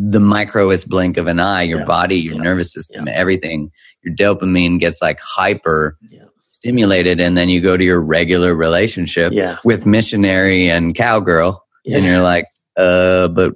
[0.00, 1.84] the microest blink of an eye your Yeah.
[1.84, 2.42] body your Yeah.
[2.42, 3.70] nervous system everything
[4.04, 6.24] your dopamine gets like hyper Yeah.
[6.46, 9.56] stimulated and then you go to your regular relationship Yeah.
[9.64, 13.54] with missionary and cowgirl and you're like uh but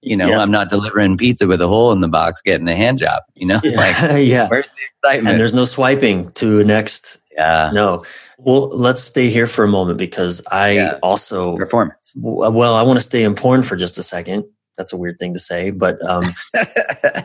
[0.00, 0.38] you know Yeah.
[0.38, 3.46] i'm not delivering pizza with a hole in the box getting a hand job you
[3.46, 4.16] know like Yeah.
[4.34, 4.48] yeah.
[4.48, 5.32] where's the excitement?
[5.32, 7.20] And there's no swiping to next.
[7.36, 8.04] yeah No.
[8.38, 10.98] Well, let's stay here for a moment because I Yeah.
[11.02, 14.44] also performance well, I want to stay in porn for just a second.
[14.76, 16.34] That's a weird thing to say, but um,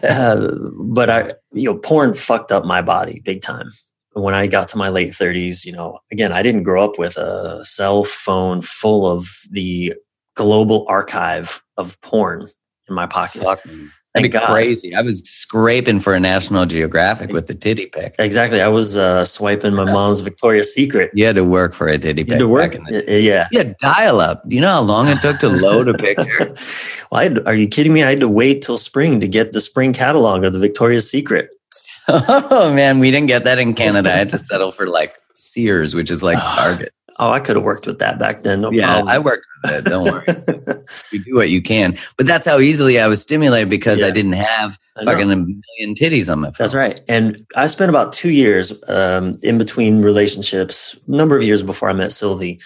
[0.03, 3.71] uh, but I, you know, porn fucked up my body big time.
[4.13, 7.17] When I got to my late thirties, you know, again, I didn't grow up with
[7.17, 9.93] a cell phone full of the
[10.35, 12.49] global archive of porn
[12.87, 13.43] in my pocket.
[14.15, 14.21] Me.
[14.21, 14.53] Thank That'd be God.
[14.53, 14.95] crazy.
[14.95, 18.15] I was scraping for a National Geographic with the titty pic.
[18.17, 18.61] Exactly.
[18.61, 21.11] I was uh, swiping my mom's Victoria's Secret.
[21.13, 22.31] You had to work for a titty You pic.
[22.33, 22.71] had to work.
[22.89, 23.47] The, Yeah.
[23.51, 24.41] you had dial up.
[24.47, 26.55] You know how long it took to load a picture?
[27.11, 28.03] well, had, are you kidding me?
[28.03, 31.49] I had to wait till spring to get the spring catalog of the Victoria's Secret.
[32.07, 34.11] oh man, we didn't get that in Canada.
[34.11, 36.93] I had to settle for like Sears, which is like Target.
[37.19, 38.61] Oh, I could have worked with that back then.
[38.61, 39.07] No Yeah, problem.
[39.09, 39.89] I worked with it.
[39.89, 40.75] Don't worry.
[41.11, 41.97] You do what you can.
[42.17, 45.95] But that's how easily I was stimulated because I didn't have I fucking a million
[45.95, 46.55] titties on my phone.
[46.57, 47.01] That's right.
[47.07, 51.89] And I spent about two years um, in between relationships, a number of years before
[51.89, 52.59] I met Sylvie,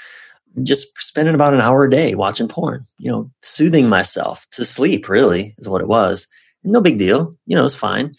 [0.61, 5.09] just spending about an hour a day watching porn, you know, soothing myself to sleep,
[5.09, 6.27] really, is what it was.
[6.63, 7.35] No big deal.
[7.45, 8.13] You know, it's fine.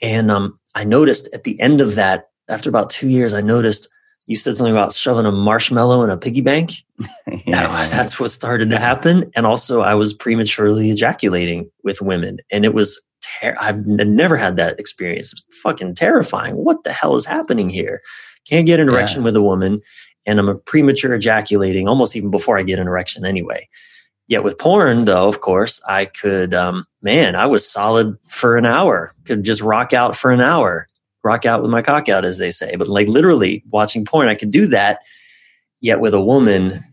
[0.00, 3.88] And um, I noticed at the end of that, after about two years, I noticed
[4.26, 6.72] you said something about shoving a marshmallow in a piggy bank.
[7.46, 7.88] Yeah.
[7.90, 9.30] That's what started to happen.
[9.34, 12.38] And also, I was prematurely ejaculating with women.
[12.50, 13.00] And it was,
[13.40, 15.32] ter- I've never had that experience.
[15.32, 16.54] It was fucking terrifying.
[16.54, 18.00] What the hell is happening here?
[18.48, 18.94] Can't get an Yeah.
[18.94, 19.80] erection with a woman.
[20.24, 23.68] and I'm a premature ejaculating almost even before I get an erection anyway.
[24.28, 28.64] Yet with porn, though, of course, I could, um, man, I was solid for an
[28.64, 30.86] hour, could just rock out for an hour,
[31.24, 32.76] rock out with my cock out, as they say.
[32.76, 35.00] But like literally watching porn, I could do that.
[35.80, 36.84] Yet with a woman,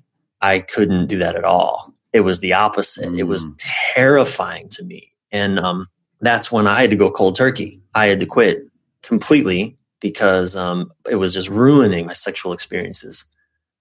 [0.42, 1.94] I couldn't do that at all.
[2.14, 3.10] It was the opposite.
[3.10, 3.20] Mm.
[3.20, 3.54] It was mm.
[3.94, 5.12] terrifying to me.
[5.32, 5.88] And um,
[6.22, 7.82] that's when I had to go cold turkey.
[7.94, 8.64] I had to quit
[9.04, 13.26] completely because um, it was just ruining my sexual experiences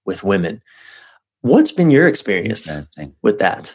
[0.04, 0.62] with women.
[1.42, 2.70] What's been your experience
[3.22, 3.74] with that?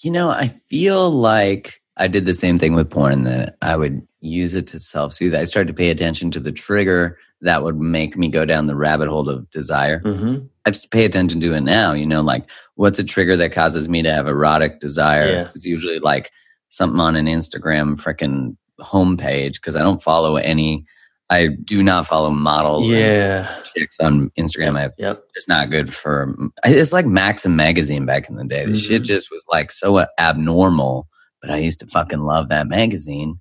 [0.00, 4.06] You know, I feel like I did the same thing with porn that I would
[4.22, 5.34] use it to self soothe.
[5.34, 8.76] I started to pay attention to the trigger that would make me go down the
[8.76, 10.00] rabbit hole of desire.
[10.00, 10.46] Mm-hmm.
[10.64, 13.88] I just pay attention to it now, you know, like what's a trigger that causes
[13.88, 15.26] me to have erotic desire?
[15.26, 15.48] Yeah.
[15.54, 16.30] It's usually like
[16.68, 20.86] something on an Instagram freaking homepage because I don't follow any
[21.32, 22.88] I do not follow models.
[22.88, 24.78] Yeah, chicks on Instagram.
[24.78, 26.36] I, yep, it's not good for.
[26.62, 28.66] It's like Maxim magazine back in the day.
[28.66, 28.74] The mm-hmm.
[28.74, 31.08] shit just was like so abnormal.
[31.40, 33.40] But I used to fucking love that magazine.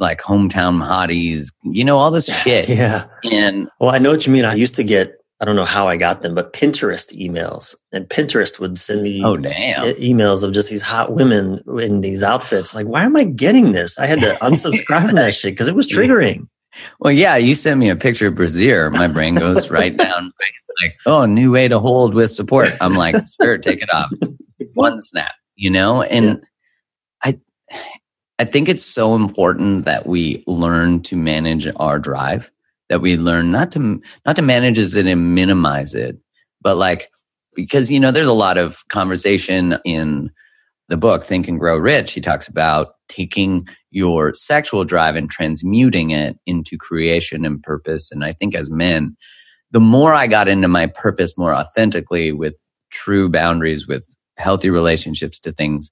[0.00, 2.68] Like hometown hotties, you know, all this shit.
[2.68, 3.06] yeah.
[3.30, 4.44] And well, I know what you mean.
[4.44, 5.14] I used to get.
[5.40, 9.22] I don't know how I got them, but Pinterest emails, and Pinterest would send me
[9.24, 12.74] oh damn emails of just these hot women in these outfits.
[12.74, 14.00] Like, why am I getting this?
[14.00, 16.48] I had to unsubscribe from that shit because it was triggering.
[16.98, 18.90] Well, yeah, you sent me a picture of Brazier.
[18.90, 20.32] My brain goes right down,
[20.80, 22.70] like, oh, new way to hold with support.
[22.80, 24.12] I'm like, sure, take it off.
[24.74, 26.02] One snap, you know?
[26.02, 26.34] And yeah.
[27.22, 27.40] I
[28.38, 32.50] I think it's so important that we learn to manage our drive,
[32.88, 36.18] that we learn not to not to manage it and minimize it,
[36.60, 37.10] but like
[37.54, 40.30] because you know, there's a lot of conversation in
[40.88, 42.12] the book Think and Grow Rich.
[42.12, 48.10] He talks about taking your sexual drive and transmuting it into creation and purpose.
[48.12, 49.16] And I think as men,
[49.70, 52.54] the more I got into my purpose more authentically with
[52.90, 54.06] true boundaries, with
[54.38, 55.90] healthy relationships to things,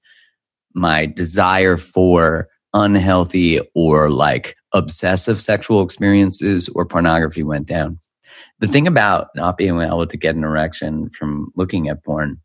[0.76, 7.98] my desire for unhealthy or like obsessive sexual experiences or pornography went down.
[8.60, 12.40] The thing about not being able to get an erection from looking at porn,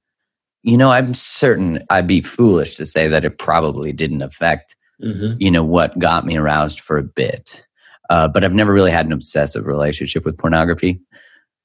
[0.64, 5.34] you know, I'm certain I'd be foolish to say that it probably didn't affect mm-hmm.
[5.40, 7.66] you know, what got me aroused for a bit.
[8.10, 11.00] Uh, but I've never really had an obsessive relationship with pornography.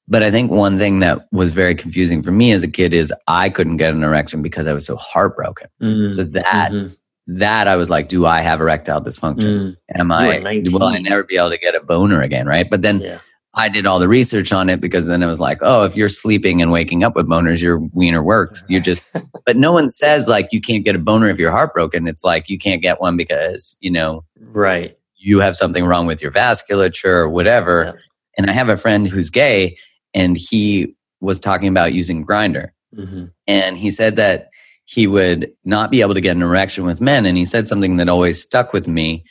[0.07, 3.13] But I think one thing that was very confusing for me as a kid is
[3.27, 5.67] I couldn't get an erection because I was so heartbroken.
[5.81, 6.15] Mm-hmm.
[6.15, 6.93] So that mm-hmm.
[7.39, 9.45] that I was like, do I have erectile dysfunction?
[9.45, 9.77] Mm.
[9.95, 12.47] Am I will I never be able to get a boner again?
[12.47, 12.69] Right.
[12.69, 13.19] But then yeah.
[13.53, 16.09] I did all the research on it because then it was like, oh, if you're
[16.09, 18.63] sleeping and waking up with boners, your wiener works.
[18.69, 19.03] You just,
[19.45, 22.07] but no one says like you can't get a boner if you're heartbroken.
[22.07, 24.95] It's like you can't get one because, you know, right.
[25.19, 27.95] You have something wrong with your vasculature or whatever.
[27.95, 28.01] Yeah.
[28.37, 29.75] And I have a friend who's gay
[30.17, 33.25] and he was talking about using Grindr, Mm-hmm.
[33.47, 34.49] And he said that
[34.85, 37.25] he would not be able to get an erection with men.
[37.25, 39.25] And he said something that always stuck with me.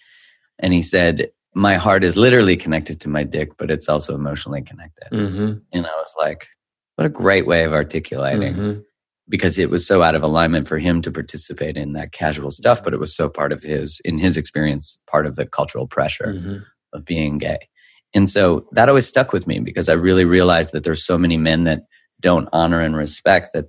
[0.58, 4.62] And he said, my heart is literally connected to my dick, but it's also emotionally
[4.62, 5.08] connected.
[5.10, 5.58] Mm-hmm.
[5.72, 6.48] And I was like,
[6.96, 8.80] what a great way of articulating mm-hmm.
[9.28, 12.84] because it was so out of alignment for him to participate in that casual stuff,
[12.84, 16.34] but it was so part of his, in his experience, part of the cultural pressure
[16.36, 16.58] mm-hmm.
[16.92, 17.68] of being gay.
[18.16, 21.36] And so that always stuck with me because I really realized that there's so many
[21.36, 21.82] men that
[22.20, 23.66] don't honor and respect that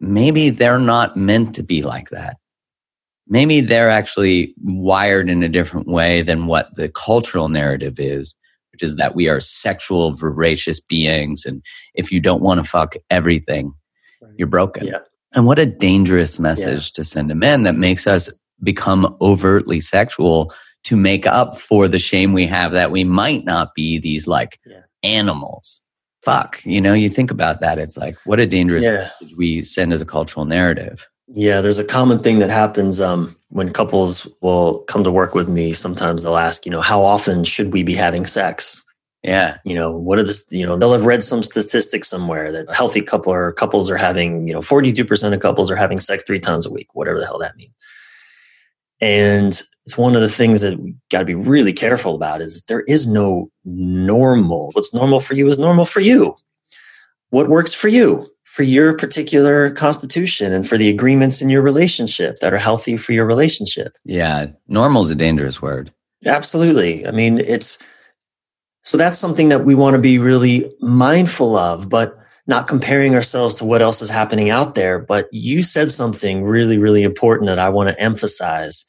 [0.00, 2.38] maybe they're not meant to be like that
[3.28, 8.34] maybe they're actually wired in a different way than what the cultural narrative is,
[8.72, 11.44] which is that we are sexual, voracious beings.
[11.44, 11.62] And
[11.94, 13.72] if you don't want to fuck everything,
[14.36, 14.86] you're broken.
[14.86, 14.98] Yeah.
[15.32, 16.94] And what a dangerous message yeah.
[16.94, 18.30] to send to men that makes us
[18.62, 20.52] become overtly sexual
[20.84, 24.58] to make up for the shame we have that we might not be these like
[24.66, 24.80] yeah.
[25.02, 25.80] animals.
[26.22, 27.78] Fuck, you know, you think about that.
[27.78, 31.08] It's like, what a dangerous message we send as a cultural narrative.
[31.28, 35.48] Yeah, there's a common thing that happens um, when couples will come to work with
[35.48, 35.72] me.
[35.72, 38.82] Sometimes they'll ask, you know, how often should we be having sex?
[39.22, 39.58] Yeah.
[39.64, 43.02] You know, what are the, you know, they'll have read some statistics somewhere that healthy
[43.02, 46.64] couple or couples are having, you know, 42% of couples are having sex three times
[46.64, 47.74] a week, whatever the hell that means.
[49.00, 52.62] And it's one of the things that we got to be really careful about is
[52.64, 54.70] there is no normal.
[54.72, 56.34] What's normal for you is normal for you.
[57.30, 58.26] What works for you?
[58.48, 63.12] for your particular constitution and for the agreements in your relationship that are healthy for
[63.12, 63.94] your relationship.
[64.04, 65.92] Yeah, normal is a dangerous word.
[66.24, 67.06] Absolutely.
[67.06, 67.78] I mean, it's
[68.82, 73.54] so that's something that we want to be really mindful of, but not comparing ourselves
[73.56, 74.98] to what else is happening out there.
[74.98, 78.86] But you said something really, really important that I want to emphasize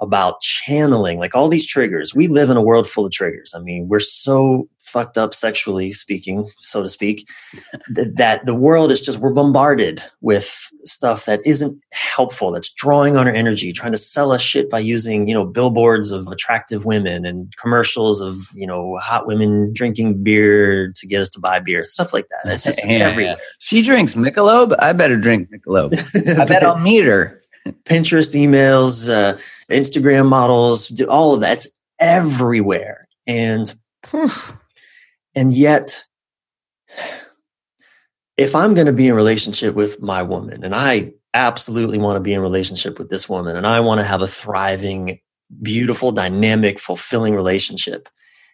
[0.00, 2.14] about channeling, like all these triggers.
[2.14, 3.52] We live in a world full of triggers.
[3.54, 7.28] I mean, we're so fucked up sexually speaking, so to speak,
[7.94, 13.16] th- that the world is just, we're bombarded with stuff that isn't helpful, that's drawing
[13.16, 16.84] on our energy, trying to sell us shit by using, you know, billboards of attractive
[16.84, 21.58] women and commercials of, you know, hot women drinking beer to get us to buy
[21.58, 22.52] beer, stuff like that.
[22.52, 23.36] It's just it's yeah, everywhere.
[23.38, 23.44] Yeah.
[23.58, 24.74] She drinks Michelob.
[24.78, 26.38] I better drink Michelob.
[26.40, 27.42] I bet I'll meet her.
[27.84, 29.36] Pinterest emails, uh,
[29.70, 31.58] Instagram models, all of that.
[31.58, 33.08] It's everywhere.
[33.26, 33.74] And
[35.34, 36.04] and yet,
[38.36, 42.20] if I'm going to be in relationship with my woman, and I absolutely want to
[42.20, 45.20] be in relationship with this woman, and I want to have a thriving,
[45.62, 48.08] beautiful, dynamic, fulfilling relationship,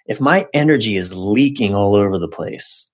[0.06, 2.90] if my energy is leaking all over the place,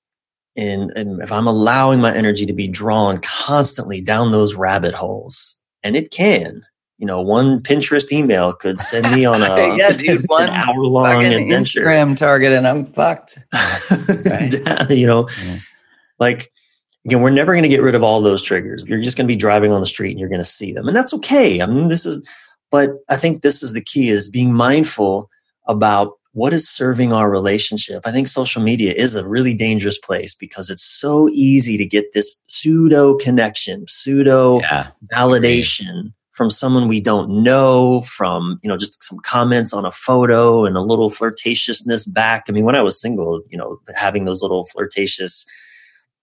[0.56, 5.56] and, and if I'm allowing my energy to be drawn constantly down those rabbit holes,
[5.82, 6.64] and it can,
[7.00, 11.24] you know, one Pinterest email could send me on a yeah, dude, one hour long
[11.24, 11.80] adventure.
[11.80, 13.38] Instagram target, and I'm fucked.
[14.26, 14.54] right?
[14.90, 15.58] you know, yeah.
[16.18, 16.52] like
[17.06, 18.86] again, we're never going to get rid of all those triggers.
[18.86, 20.86] You're just going to be driving on the street and you're going to see them,
[20.86, 21.62] and that's okay.
[21.62, 22.28] I mean, this is,
[22.70, 25.30] but I think this is the key: is being mindful
[25.66, 28.02] about what is serving our relationship.
[28.06, 32.12] I think social media is a really dangerous place because it's so easy to get
[32.12, 39.04] this pseudo connection, pseudo yeah, validation from someone we don't know, from, you know, just
[39.04, 42.44] some comments on a photo and a little flirtatiousness back.
[42.48, 45.44] I mean, when I was single, you know, having those little flirtatious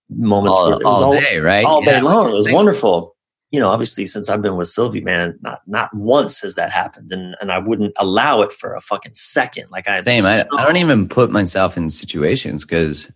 [0.10, 1.64] moments all, all, all, day, right?
[1.64, 2.00] All yeah.
[2.00, 2.32] day long.
[2.32, 3.16] It was wonderful.
[3.52, 7.12] You know, obviously since I've been with Sylvie, man, not not once has that happened.
[7.12, 9.70] And and I wouldn't allow it for a fucking second.
[9.70, 10.24] Like I Same.
[10.24, 13.12] So I, I don't even put myself in situations because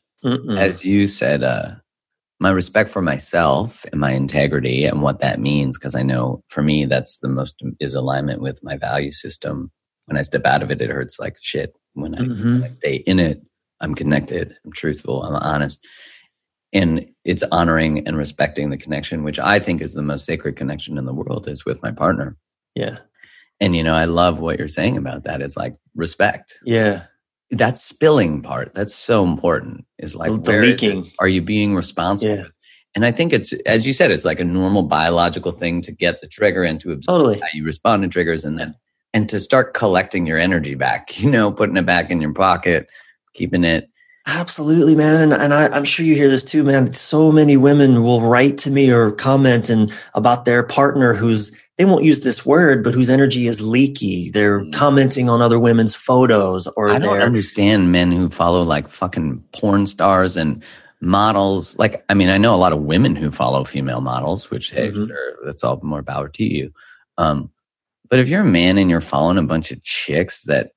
[0.56, 1.72] as you said, uh,
[2.42, 6.64] my respect for myself and my integrity and what that means because i know for
[6.64, 9.72] me that's the most is alignment with my value system.
[10.06, 11.74] When i step out of it it hurts like shit.
[11.94, 12.54] When I, mm-hmm.
[12.54, 13.42] when I stay in it
[13.80, 15.80] i'm connected i'm truthful i'm honest.
[16.74, 20.98] And it's honoring and respecting the connection which i think is the most sacred connection
[20.98, 22.38] in the world is with my partner.
[22.74, 22.98] Yeah.
[23.60, 25.44] And you know i love what you're saying about that.
[25.44, 26.58] It's like respect.
[26.66, 27.04] Yeah
[27.52, 32.44] that spilling part that's so important is like the leaking are you being responsible yeah.
[32.96, 36.22] and i think it's as you said it's like a normal biological thing to get
[36.22, 37.40] the trigger and to observe totally.
[37.40, 38.74] how you respond to triggers and then
[39.14, 42.88] and to start collecting your energy back you know putting it back in your pocket
[43.34, 43.88] keeping it
[44.28, 45.20] Absolutely, man.
[45.20, 46.94] And, and I, am sure you hear this too, man.
[46.94, 51.86] So many women will write to me or comment and about their partner who's they
[51.86, 54.30] won't use this word, but whose energy is leaky.
[54.30, 54.72] They're mm.
[54.72, 59.88] commenting on other women's photos or I don't understand men who follow like fucking porn
[59.88, 60.64] stars and
[61.00, 61.76] models.
[61.80, 64.90] Like, I mean, I know a lot of women who follow female models, which hey,
[64.90, 65.08] mm-hmm.
[65.08, 66.72] sure, that's all more power to you.
[67.18, 67.50] Um,
[68.12, 70.74] but if you're a man and you're following a bunch of chicks that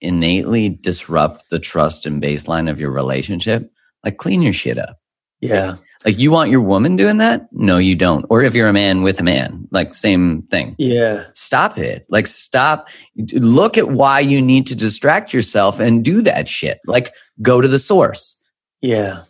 [0.00, 3.70] innately disrupt the trust and baseline of your relationship,
[4.06, 4.96] like clean your shit up.
[5.42, 5.76] Yeah.
[6.06, 7.48] Like you want your woman doing that?
[7.52, 8.24] No, you don't.
[8.30, 10.74] Or if you're a man with a man, like same thing.
[10.78, 11.24] Yeah.
[11.34, 12.06] Stop it.
[12.08, 12.88] Like stop.
[13.32, 16.80] Look at why you need to distract yourself and do that shit.
[16.86, 18.36] Like go to the source.
[18.80, 19.22] Yeah.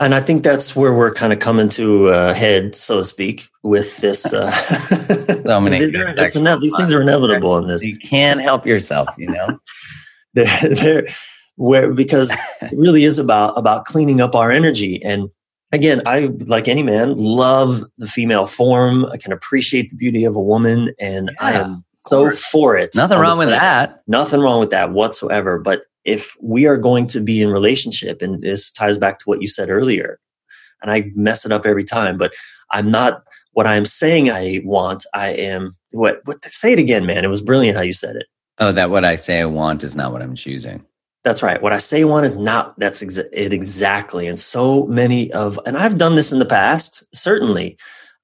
[0.00, 3.48] And I think that's where we're kind of coming to a head, so to speak,
[3.64, 4.32] with this.
[4.32, 4.50] Uh,
[5.44, 5.78] so many.
[5.92, 7.84] it's ine- these things are inevitable in this.
[7.84, 9.58] You can't help yourself, you know.
[10.34, 11.08] they're, they're
[11.56, 12.30] where because
[12.62, 15.28] it really is about about cleaning up our energy and
[15.72, 19.06] again, I, like any man, love the female form.
[19.06, 22.94] I can appreciate the beauty of a woman, and yeah, I am so for it.
[22.94, 24.02] Nothing wrong with that.
[24.06, 25.58] Nothing wrong with that whatsoever.
[25.58, 29.42] But if we are going to be in relationship, and this ties back to what
[29.42, 30.18] you said earlier,
[30.82, 32.32] and I mess it up every time, but
[32.70, 35.04] I'm not what I'm saying I want.
[35.14, 37.24] I am what what say it again, man.
[37.24, 38.26] It was brilliant how you said it.
[38.58, 40.84] Oh, that what I say I want is not what I'm choosing.
[41.28, 41.60] That's right.
[41.60, 44.26] What I say one is not that's exa- it exactly.
[44.26, 47.76] And so many of, and I've done this in the past, certainly,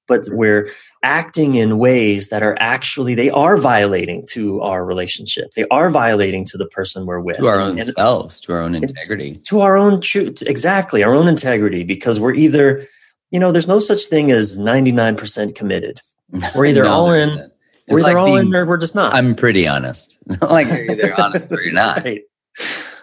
[0.07, 0.71] but we're
[1.03, 5.51] acting in ways that are actually, they are violating to our relationship.
[5.55, 7.37] They are violating to the person we're with.
[7.37, 9.35] To our own and, selves, to our own integrity.
[9.49, 10.41] To our own truth.
[10.41, 11.03] Exactly.
[11.03, 12.87] Our own integrity, because we're either,
[13.29, 16.01] you know, there's no such thing as 99% committed.
[16.55, 17.51] We're either no, all in.
[17.87, 19.13] We're either like all being, in or we're just not.
[19.13, 20.17] I'm pretty honest.
[20.41, 22.03] like you're either honest or you're not.
[22.03, 22.23] Right.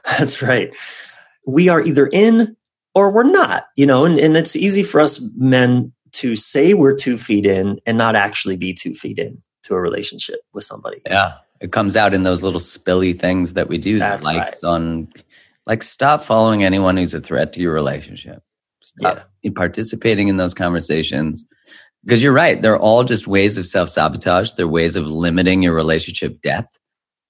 [0.18, 0.74] That's right.
[1.46, 2.56] We are either in
[2.94, 6.94] or we're not, you know, and, and it's easy for us men to say we're
[6.94, 11.00] two feet in and not actually be two feet in to a relationship with somebody.
[11.06, 11.34] Yeah.
[11.60, 14.68] It comes out in those little spilly things that we do That's likes right.
[14.68, 15.08] on
[15.66, 18.42] like stop following anyone who's a threat to your relationship.
[18.82, 19.52] Stop yeah.
[19.54, 21.46] participating in those conversations.
[22.04, 24.52] Because you're right, they're all just ways of self sabotage.
[24.52, 26.76] They're ways of limiting your relationship depth.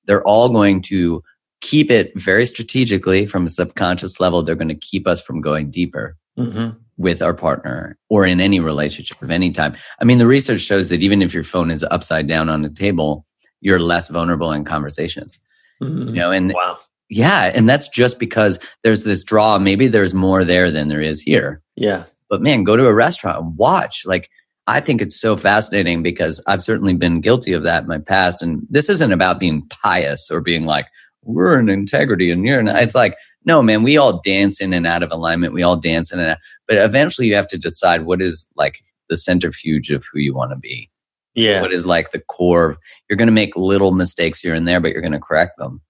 [0.06, 1.22] They're all going to
[1.62, 4.42] keep it very strategically from a subconscious level.
[4.42, 6.18] They're going to keep us from going deeper.
[6.38, 6.78] Mm-hmm.
[6.96, 9.74] With our partner or in any relationship of any time.
[10.00, 12.70] I mean, the research shows that even if your phone is upside down on the
[12.70, 13.26] table,
[13.60, 15.38] you're less vulnerable in conversations.
[15.82, 16.08] Mm-hmm.
[16.08, 16.78] You know, and wow.
[17.10, 19.58] yeah, and that's just because there's this draw.
[19.58, 21.60] Maybe there's more there than there is here.
[21.76, 22.04] Yeah.
[22.30, 24.06] But man, go to a restaurant and watch.
[24.06, 24.30] Like,
[24.66, 28.42] I think it's so fascinating because I've certainly been guilty of that in my past.
[28.42, 30.86] And this isn't about being pious or being like,
[31.22, 32.82] we're in integrity and you're not.
[32.82, 35.52] It's like, no, man, we all dance in and out of alignment.
[35.52, 36.38] We all dance in and out.
[36.68, 40.52] But eventually you have to decide what is like the centrifuge of who you want
[40.52, 40.90] to be.
[41.34, 41.62] Yeah.
[41.62, 42.70] What is like the core?
[42.70, 45.58] of, You're going to make little mistakes here and there, but you're going to correct
[45.58, 45.80] them.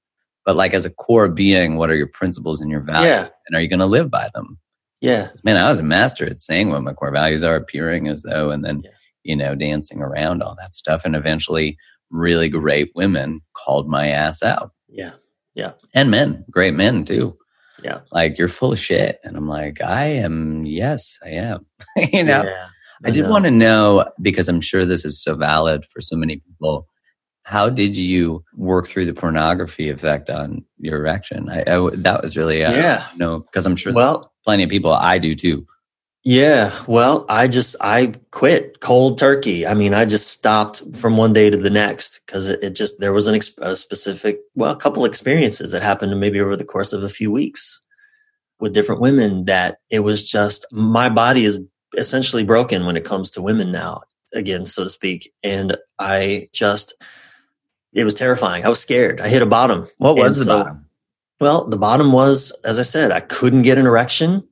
[0.44, 3.06] But like as a core being, what are your principles and your values?
[3.06, 3.28] Yeah.
[3.46, 4.58] And are you going to live by them?
[5.00, 5.30] Yeah.
[5.44, 8.50] Man, I was a master at saying what my core values are, appearing as though,
[8.50, 8.90] and then, yeah.
[9.24, 11.04] you know, dancing around all that stuff.
[11.04, 11.76] And eventually,
[12.10, 14.70] really great women called my ass out.
[14.88, 15.12] Yeah.
[15.54, 15.72] Yeah.
[15.94, 17.36] And men, great men too.
[17.82, 18.00] Yeah.
[18.12, 19.18] Like, you're full of shit.
[19.24, 21.66] And I'm like, I am, yes, I am.
[22.12, 22.44] you know?
[22.44, 22.68] Yeah,
[23.04, 26.16] I, I did want to know because I'm sure this is so valid for so
[26.16, 26.86] many people.
[27.44, 31.48] How did you work through the pornography effect on your erection?
[31.48, 33.04] I, I that was really, uh, yeah.
[33.16, 35.66] No, because I'm sure well, plenty of people, I do too.
[36.24, 39.66] Yeah, well, I just I quit cold turkey.
[39.66, 43.00] I mean, I just stopped from one day to the next because it, it, just
[43.00, 46.64] there was an ex- a specific, well, a couple experiences that happened maybe over the
[46.64, 47.84] course of a few weeks
[48.60, 51.58] with different women that it was just my body is
[51.96, 54.02] essentially broken when it comes to women now,
[54.32, 56.94] again, so to speak, and I just
[57.92, 58.64] it was terrifying.
[58.64, 59.20] I was scared.
[59.20, 59.88] I hit a bottom.
[59.98, 60.86] What was and the so, bottom?
[61.40, 64.46] Well, the bottom was, as I said, I couldn't get an erection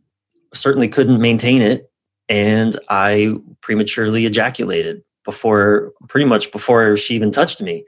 [0.55, 1.90] certainly couldn't maintain it.
[2.28, 7.84] And I prematurely ejaculated before, pretty much before she even touched me.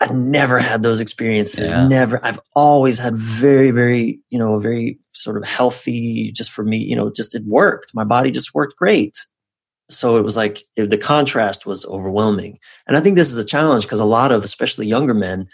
[0.00, 1.72] I never had those experiences.
[1.72, 1.86] Yeah.
[1.86, 2.24] Never.
[2.24, 6.96] I've always had very, very, you know, very sort of healthy, just for me, you
[6.96, 7.94] know, just it worked.
[7.94, 9.16] My body just worked great.
[9.90, 12.58] So it was like it, the contrast was overwhelming.
[12.86, 15.48] And I think this is a challenge because a lot of, especially younger men,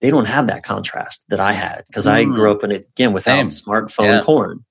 [0.00, 2.12] they don't have that contrast that I had because mm.
[2.12, 3.66] I grew up in it again without Same.
[3.66, 4.22] smartphone yeah.
[4.22, 4.64] porn.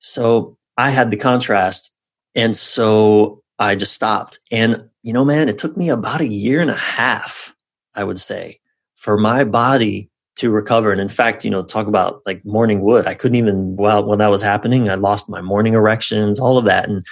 [0.00, 1.92] So I had the contrast.
[2.34, 4.38] And so I just stopped.
[4.50, 7.54] And, you know, man, it took me about a year and a half,
[7.94, 8.58] I would say,
[8.96, 10.90] for my body to recover.
[10.90, 13.06] And in fact, you know, talk about like morning wood.
[13.06, 16.64] I couldn't even, well, when that was happening, I lost my morning erections, all of
[16.64, 16.88] that.
[16.88, 17.04] And,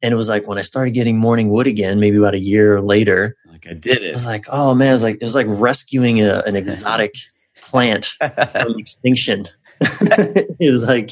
[0.00, 2.80] and it was like when I started getting morning wood again, maybe about a year
[2.80, 4.10] later, like I did it.
[4.10, 7.14] I was like, oh man, it was like, it was like rescuing a, an exotic
[7.62, 8.06] plant
[8.52, 9.48] from extinction.
[9.80, 11.10] it was like,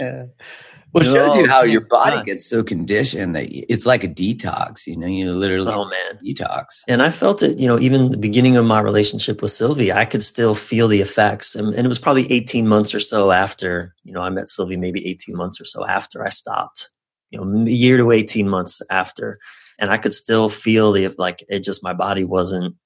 [0.94, 4.86] well, it shows you how your body gets so conditioned that it's like a detox.
[4.86, 6.66] You know, you literally oh man detox.
[6.86, 7.58] And I felt it.
[7.58, 11.00] You know, even the beginning of my relationship with Sylvie, I could still feel the
[11.00, 11.56] effects.
[11.56, 14.76] And, and it was probably eighteen months or so after you know I met Sylvie.
[14.76, 16.90] Maybe eighteen months or so after I stopped.
[17.30, 19.38] You know, a year to eighteen months after,
[19.80, 21.64] and I could still feel the like it.
[21.64, 22.76] Just my body wasn't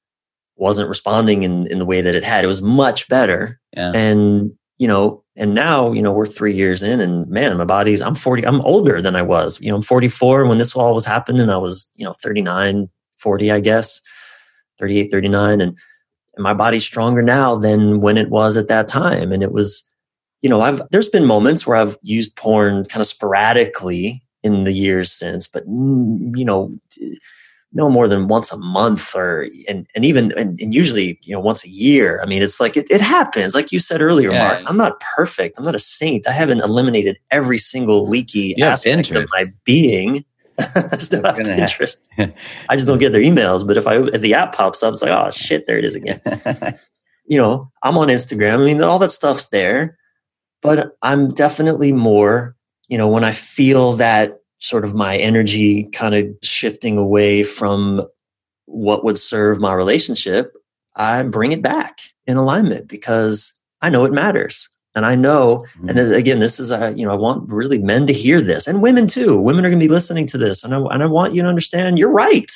[0.57, 2.45] wasn't responding in in the way that it had.
[2.45, 3.61] It was much better.
[3.77, 3.93] Yeah.
[3.95, 8.03] And you know, and now, you know, we're three years in and man, my body's,
[8.03, 9.61] I'm 40, I'm older than I was.
[9.61, 11.49] You know, I'm 44 when this all was happening.
[11.49, 14.01] I was, you know, 39, 40, I guess,
[14.81, 15.61] 38, 39.
[15.61, 15.79] And,
[16.35, 19.31] and my body's stronger now than when it was at that time.
[19.31, 19.85] And it was,
[20.43, 24.73] you know, I've, there's been moments where I've used porn kind of sporadically in the
[24.73, 26.77] years since, but, you know,
[27.73, 31.41] no more than once a month or and, and even and, and, usually you know
[31.41, 34.49] once a year i mean it's like it, it happens like you said earlier yeah.
[34.49, 38.65] mark i'm not perfect i'm not a saint i haven't eliminated every single leaky you
[38.65, 40.25] aspect of my being
[40.59, 41.99] I still have Pinterest.
[42.69, 43.67] I just don't get their emails.
[43.67, 45.95] But if I if the app pops up, it's like, oh shit, there it is
[45.95, 46.21] again.
[47.27, 48.55] you know, I'm on Instagram.
[48.55, 49.97] I mean, all that stuff's there,
[50.61, 52.57] but I'm definitely more.
[52.89, 58.03] You know, when I feel that sort of my energy kind of shifting away from
[58.67, 60.55] what would serve my relationship,
[60.97, 64.69] I bring it back in alignment because I know it matters.
[64.95, 65.91] And I know, mm-hmm.
[65.91, 68.83] and again, this is, a, you know, I want really men to hear this and
[68.83, 69.39] women too.
[69.39, 70.65] Women are going to be listening to this.
[70.65, 72.51] And I, and I want you to understand you're right.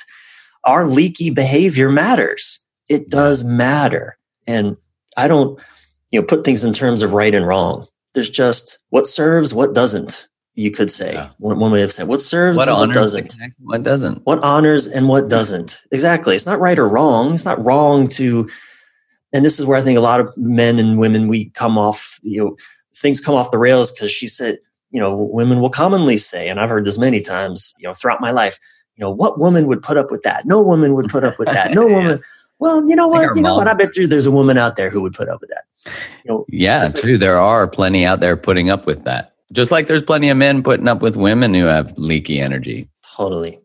[0.64, 2.58] Our leaky behavior matters.
[2.88, 4.18] It does matter.
[4.46, 4.76] And
[5.16, 5.58] I don't,
[6.10, 7.86] you know, put things in terms of right and wrong.
[8.12, 11.14] There's just what serves, what doesn't you could say.
[11.14, 11.30] Yeah.
[11.38, 13.36] one, one, way of saying what serves what, what doesn't.
[13.60, 14.24] what doesn't.
[14.24, 15.82] What honors and what doesn't.
[15.90, 16.34] Exactly.
[16.34, 17.34] It's not right or wrong.
[17.34, 18.48] It's not wrong to
[19.34, 22.20] and this is where i think a lot of men and women we come off
[22.22, 22.54] you know
[22.94, 24.58] things come off the rails because she said
[24.90, 28.20] you know women will commonly say and i've heard this many times you know throughout
[28.20, 28.58] my life
[28.96, 30.46] you know what woman would put up with that?
[30.46, 31.72] No woman would put up with that.
[31.72, 32.22] No woman
[32.58, 33.34] well you know what?
[33.34, 33.68] you know what?
[33.68, 35.64] I bet there's a woman out there who would put up with that.
[36.24, 37.18] You know, yeah, true.
[37.18, 39.31] There are plenty out there putting up with that.
[39.52, 42.88] Just like there's plenty of men putting up with women who have leaky energy.
[43.16, 43.60] Totally.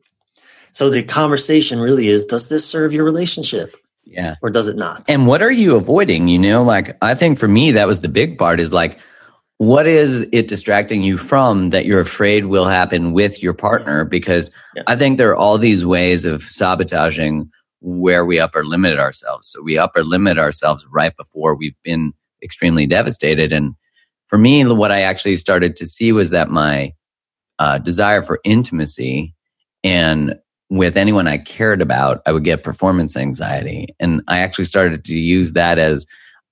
[0.73, 3.75] So the conversation really is does this serve your relationship?
[4.05, 4.35] Yeah.
[4.41, 5.03] Or does it not?
[5.09, 6.27] And what are you avoiding?
[6.27, 8.99] You know, like I think for me, that was the big part is like,
[9.57, 14.05] what is it distracting you from that you're afraid will happen with your partner?
[14.05, 14.83] Because yeah.
[14.87, 17.49] I think there are all these ways of sabotaging
[17.81, 19.47] where we upper limit ourselves.
[19.47, 22.13] So we upper limit ourselves right before we've been
[22.43, 23.51] extremely devastated.
[23.51, 23.73] And
[24.27, 26.93] for me, what I actually started to see was that my
[27.59, 29.33] uh, desire for intimacy
[29.83, 30.35] and
[30.69, 33.87] with anyone I cared about, I would get performance anxiety.
[33.99, 36.05] And I actually started to use that as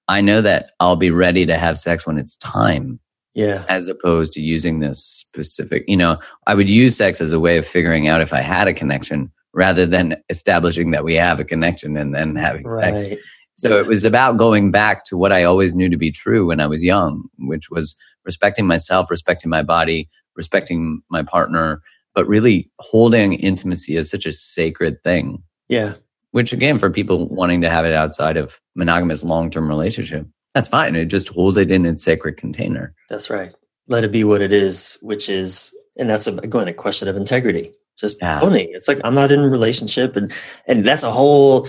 [0.07, 2.99] I know that I'll be ready to have sex when it's time.
[3.34, 3.65] Yeah.
[3.67, 6.17] As opposed to using this specific, you know,
[6.47, 9.30] I would use sex as a way of figuring out if I had a connection
[9.53, 12.93] rather than establishing that we have a connection and then having right.
[12.93, 13.21] sex.
[13.56, 16.60] So it was about going back to what I always knew to be true when
[16.60, 17.95] I was young, which was
[18.26, 21.82] respecting myself, respecting my body, respecting my partner,
[22.14, 25.41] but really holding intimacy as such a sacred thing.
[25.70, 25.93] Yeah.
[26.32, 30.68] Which again, for people wanting to have it outside of monogamous long term relationship, that's
[30.68, 30.95] fine.
[30.95, 32.93] It just hold it in its sacred container.
[33.10, 33.53] That's right.
[33.88, 37.16] Let it be what it is, which is, and that's a, again a question of
[37.16, 38.41] integrity just yeah.
[38.41, 38.68] owning.
[38.72, 40.32] It's like I'm not in a relationship, and
[40.68, 41.68] and that's a whole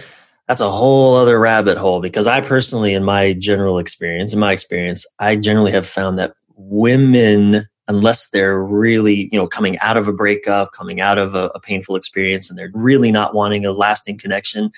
[0.49, 2.01] that's a whole other rabbit hole.
[2.01, 6.35] Because I personally, in my general experience, in my experience, I generally have found that
[6.57, 11.51] women, unless they're really you know coming out of a breakup, coming out of a,
[11.55, 14.71] a painful experience, and they're really not wanting a lasting connection,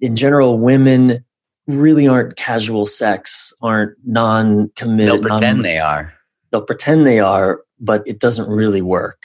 [0.00, 1.24] in general, women
[1.66, 5.14] really aren't casual sex, aren't non-committed.
[5.14, 6.12] They'll pretend non- they are.
[6.50, 9.22] They'll pretend they are, but it doesn't really work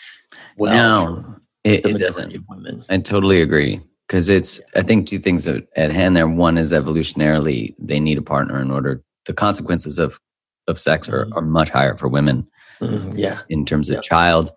[0.58, 0.74] well.
[0.74, 2.34] No, it, it doesn't.
[2.48, 2.84] women.
[2.90, 4.60] I totally agree because it's.
[4.76, 6.28] I think two things at, at hand there.
[6.28, 9.04] One is evolutionarily they need a partner in order.
[9.26, 10.20] The consequences of
[10.68, 11.38] of sex are, mm-hmm.
[11.38, 12.48] are much higher for women.
[12.82, 13.18] Mm-hmm.
[13.18, 14.02] Yeah, in terms of yeah.
[14.02, 14.52] child.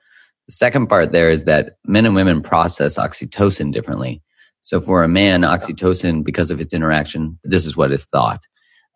[0.48, 4.22] The second part there is that men and women process oxytocin differently.
[4.62, 8.40] So for a man, oxytocin, because of its interaction, this is what is thought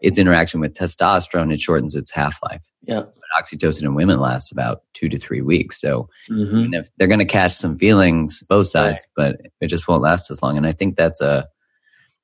[0.01, 2.63] its interaction with testosterone, it shortens its half life.
[2.83, 3.05] Yeah.
[3.41, 5.81] Oxytocin in women lasts about two to three weeks.
[5.81, 6.75] So mm-hmm.
[6.75, 9.37] if they're going to catch some feelings, both sides, right.
[9.39, 10.57] but it just won't last as long.
[10.57, 11.47] And I think that's a,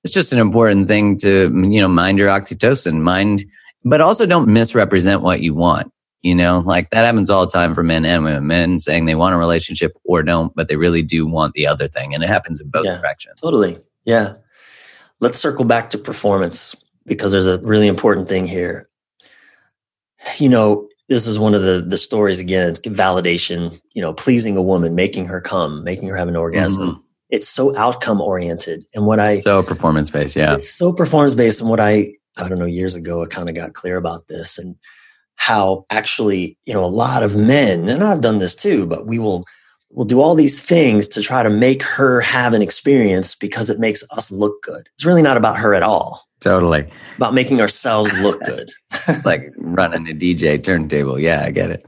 [0.05, 3.45] it's just an important thing to, you know, mind your oxytocin, mind,
[3.85, 5.93] but also don't misrepresent what you want.
[6.23, 8.47] You know, like that happens all the time for men and women.
[8.47, 11.89] Men saying they want a relationship or don't, but they really do want the other
[11.89, 12.15] thing.
[12.15, 13.41] And it happens in both yeah, directions.
[13.41, 13.81] Totally.
[14.05, 14.35] Yeah.
[15.19, 18.89] Let's circle back to performance because there's a really important thing here.
[20.39, 22.69] You know, this is one of the the stories again.
[22.69, 23.79] It's validation.
[23.93, 26.89] You know, pleasing a woman, making her come, making her have an orgasm.
[26.89, 27.01] Mm-hmm.
[27.31, 30.37] It's so outcome oriented, and what I so performance based.
[30.37, 31.61] Yeah, it's so performance based.
[31.61, 34.59] And what I I don't know years ago, I kind of got clear about this
[34.59, 34.77] and
[35.37, 39.19] how actually you know a lot of men, and I've done this too, but we
[39.19, 39.45] will
[39.91, 43.79] we'll do all these things to try to make her have an experience because it
[43.79, 44.89] makes us look good.
[44.95, 46.27] It's really not about her at all.
[46.43, 46.91] Totally.
[47.17, 48.71] About making ourselves look good.
[49.25, 51.19] like running a DJ turntable.
[51.19, 51.87] Yeah, I get it.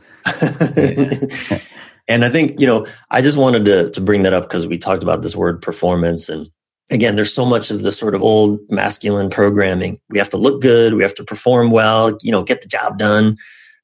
[1.51, 1.59] Yeah.
[2.09, 4.79] and I think, you know, I just wanted to, to bring that up because we
[4.79, 6.29] talked about this word performance.
[6.29, 6.49] And
[6.91, 10.01] again, there's so much of the sort of old masculine programming.
[10.09, 10.95] We have to look good.
[10.95, 13.37] We have to perform well, you know, get the job done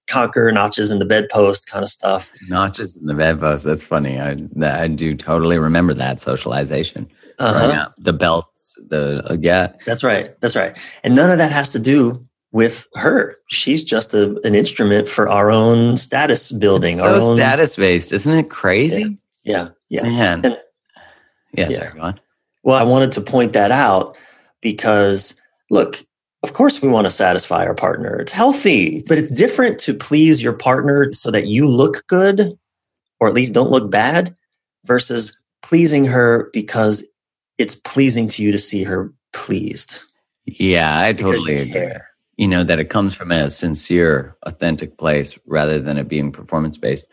[0.09, 2.31] conquer notches in the bedpost kind of stuff.
[2.49, 3.65] Notches in the bedpost.
[3.65, 4.21] That's funny.
[4.21, 7.09] I I do totally remember that socialization.
[7.41, 7.69] Uh-huh.
[7.69, 9.73] Yeah, the belts, the uh, yeah.
[9.87, 10.39] That's right.
[10.41, 10.77] That's right.
[11.03, 13.37] And none of that has to do with her.
[13.49, 16.95] She's just a, an instrument for our own status building.
[16.95, 19.19] It's so own, status based, isn't it crazy?
[19.43, 20.03] Yeah, yeah.
[20.03, 20.09] yeah.
[20.09, 20.45] Man.
[20.45, 20.59] And,
[21.55, 21.79] yeah, yeah.
[21.79, 22.21] Sorry, go on.
[22.63, 24.17] Well, I wanted to point that out
[24.61, 25.35] because
[25.71, 26.05] look,
[26.43, 28.19] of course, we want to satisfy our partner.
[28.19, 32.59] It's healthy, but it's different to please your partner so that you look good
[33.19, 34.35] or at least don't look bad
[34.85, 37.05] versus pleasing her because
[37.61, 40.03] it's pleasing to you to see her pleased.
[40.47, 41.73] Yeah, I totally you agree.
[41.73, 42.09] Care.
[42.37, 46.79] You know, that it comes from a sincere, authentic place rather than it being performance
[46.79, 47.07] based.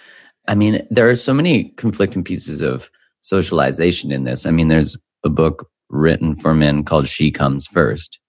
[0.47, 2.89] I mean, there are so many conflicting pieces of
[3.21, 4.45] socialization in this.
[4.45, 8.19] I mean, there's a book written for men called She Comes First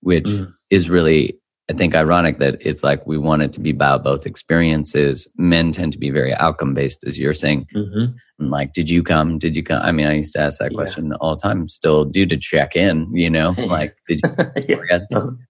[0.00, 0.52] which mm.
[0.70, 1.37] is really
[1.70, 5.28] I think ironic that it's like we want it to be about both experiences.
[5.36, 7.66] Men tend to be very outcome based, as you're saying.
[7.74, 8.46] Mm-hmm.
[8.46, 9.38] Like, did you come?
[9.38, 9.82] Did you come?
[9.82, 11.16] I mean, I used to ask that question yeah.
[11.20, 11.68] all the time.
[11.68, 14.28] Still do to check in, you know, like, did you?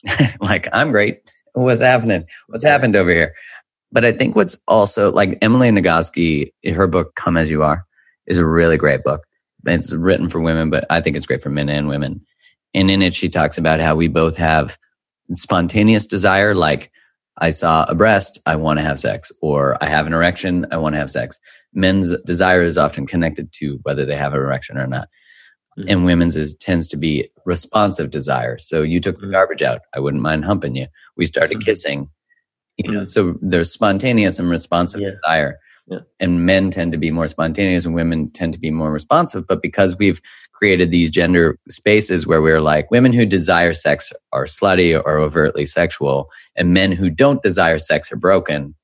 [0.40, 1.20] like, I'm great.
[1.52, 2.24] What's happening?
[2.48, 2.70] What's yeah.
[2.70, 3.34] happened over here?
[3.92, 7.86] But I think what's also like Emily Nagoski, her book "Come as You Are"
[8.26, 9.24] is a really great book.
[9.66, 12.24] It's written for women, but I think it's great for men and women.
[12.74, 14.78] And in it, she talks about how we both have
[15.34, 16.90] spontaneous desire, like
[17.38, 20.76] I saw a breast, I want to have sex, or I have an erection, I
[20.76, 21.38] want to have sex.
[21.72, 25.08] Men's desire is often connected to whether they have an erection or not.
[25.78, 25.88] Mm-hmm.
[25.88, 28.58] And women's is tends to be responsive desire.
[28.58, 29.32] So you took the mm-hmm.
[29.32, 30.88] garbage out, I wouldn't mind humping you.
[31.16, 31.64] We started mm-hmm.
[31.64, 32.10] kissing.
[32.76, 33.04] You know, mm-hmm.
[33.04, 35.10] so there's spontaneous and responsive yeah.
[35.10, 35.58] desire.
[35.90, 36.00] Yeah.
[36.20, 39.46] And men tend to be more spontaneous and women tend to be more responsive.
[39.46, 40.20] But because we've
[40.52, 45.64] created these gender spaces where we're like, women who desire sex are slutty or overtly
[45.64, 48.74] sexual, and men who don't desire sex are broken.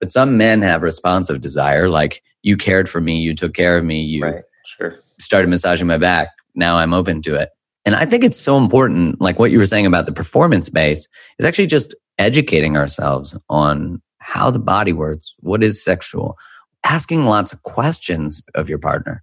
[0.00, 3.84] But some men have responsive desire, like you cared for me, you took care of
[3.84, 4.44] me, you right.
[4.66, 4.98] sure.
[5.18, 6.28] started massaging my back.
[6.54, 7.48] Now I'm open to it.
[7.86, 11.06] And I think it's so important, like what you were saying about the performance base,
[11.38, 16.38] is actually just educating ourselves on how the body works, what is sexual,
[16.82, 19.22] asking lots of questions of your partner.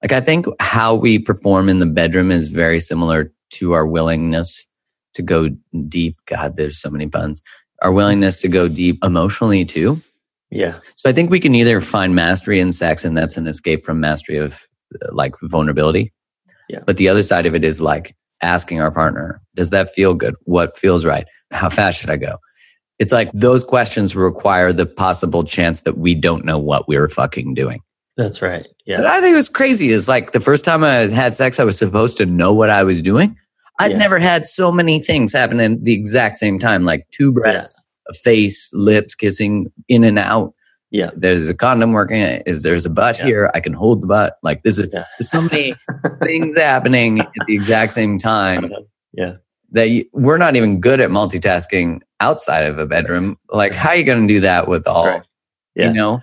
[0.00, 4.64] Like, I think how we perform in the bedroom is very similar to our willingness
[5.14, 5.48] to go
[5.88, 6.16] deep.
[6.26, 7.42] God, there's so many puns.
[7.82, 10.00] Our willingness to go deep emotionally too.
[10.50, 10.78] Yeah.
[10.94, 13.98] So I think we can either find mastery in sex, and that's an escape from
[13.98, 16.12] mastery of uh, like vulnerability.
[16.68, 16.80] Yeah.
[16.86, 20.36] But the other side of it is like asking our partner, does that feel good?
[20.44, 21.26] What feels right?
[21.50, 22.36] How fast should I go?
[22.98, 27.08] It's like those questions require the possible chance that we don't know what we are
[27.08, 27.80] fucking doing.
[28.16, 28.66] That's right.
[28.86, 28.98] Yeah.
[28.98, 31.64] But I think it was crazy is like the first time I had sex, I
[31.64, 33.36] was supposed to know what I was doing.
[33.80, 33.98] I'd yeah.
[33.98, 38.10] never had so many things happen at the exact same time, like two breaths, yeah.
[38.10, 40.52] a face, lips, kissing in and out.
[40.90, 41.10] Yeah.
[41.16, 42.20] There's a condom working.
[42.20, 43.24] Is there's a butt yeah.
[43.24, 43.50] here?
[43.54, 44.36] I can hold the butt.
[44.42, 45.74] Like this is there's so many
[46.22, 48.66] things happening at the exact same time.
[48.66, 48.82] Uh-huh.
[49.14, 49.36] Yeah
[49.72, 53.38] that you, we're not even good at multitasking outside of a bedroom.
[53.50, 55.22] Like, how are you going to do that with all, right.
[55.74, 55.88] yeah.
[55.88, 56.22] you know?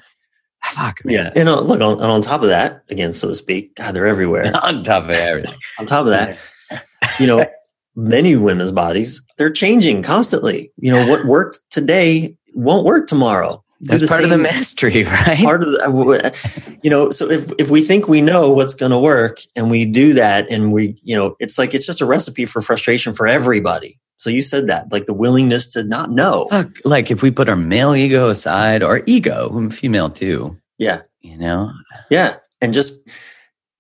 [0.64, 1.16] Fuck, man.
[1.16, 1.32] Yeah.
[1.36, 4.52] And uh, look, on, on top of that, again, so to speak, God, they're everywhere.
[4.64, 5.58] on top of everything.
[5.80, 6.38] on top of that,
[7.20, 7.46] you know,
[7.96, 10.72] many women's bodies, they're changing constantly.
[10.78, 13.64] You know, what worked today won't work tomorrow.
[13.82, 15.40] That's part of the mastery, right?
[15.40, 18.74] Part of the, uh, uh, you know, so if, if we think we know what's
[18.74, 22.02] going to work and we do that and we, you know, it's like, it's just
[22.02, 24.00] a recipe for frustration for everybody.
[24.18, 26.50] So you said that, like the willingness to not know.
[26.84, 30.58] Like if we put our male ego aside or ego, I'm female too.
[30.78, 31.04] Yeah.
[31.22, 31.72] You know?
[32.10, 32.36] Yeah.
[32.60, 32.98] And just,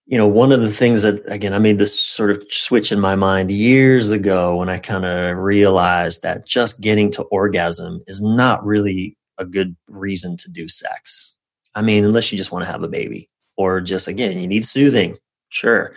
[0.06, 3.02] you know, one of the things that, again, I made this sort of switch in
[3.02, 8.22] my mind years ago when I kind of realized that just getting to orgasm is
[8.22, 11.34] not really a good reason to do sex.
[11.76, 14.66] I mean, unless you just want to have a baby or just, again, you need
[14.66, 15.18] soothing.
[15.50, 15.94] Sure.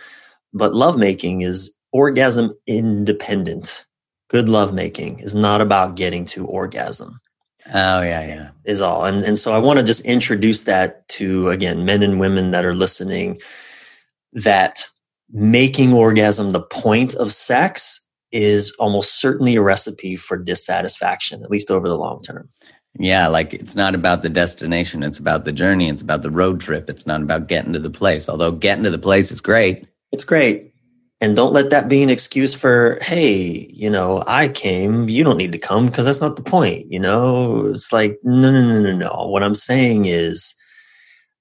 [0.53, 3.85] But lovemaking is orgasm independent.
[4.29, 7.19] Good lovemaking is not about getting to orgasm.
[7.67, 8.49] Oh, yeah, yeah.
[8.65, 9.05] Is all.
[9.05, 12.65] And, and so I want to just introduce that to, again, men and women that
[12.65, 13.39] are listening
[14.33, 14.85] that
[15.31, 21.71] making orgasm the point of sex is almost certainly a recipe for dissatisfaction, at least
[21.71, 22.49] over the long term.
[22.99, 26.59] Yeah, like it's not about the destination, it's about the journey, it's about the road
[26.59, 26.89] trip.
[26.89, 28.29] It's not about getting to the place.
[28.29, 29.87] Although getting to the place is great.
[30.11, 30.73] It's great.
[31.19, 35.37] And don't let that be an excuse for, hey, you know, I came, you don't
[35.37, 36.85] need to come because that's not the point.
[36.91, 39.27] You know, it's like, no, no, no, no, no.
[39.27, 40.53] What I'm saying is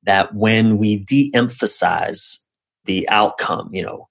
[0.05, 2.39] that when we de emphasize
[2.85, 4.09] the outcome, you know,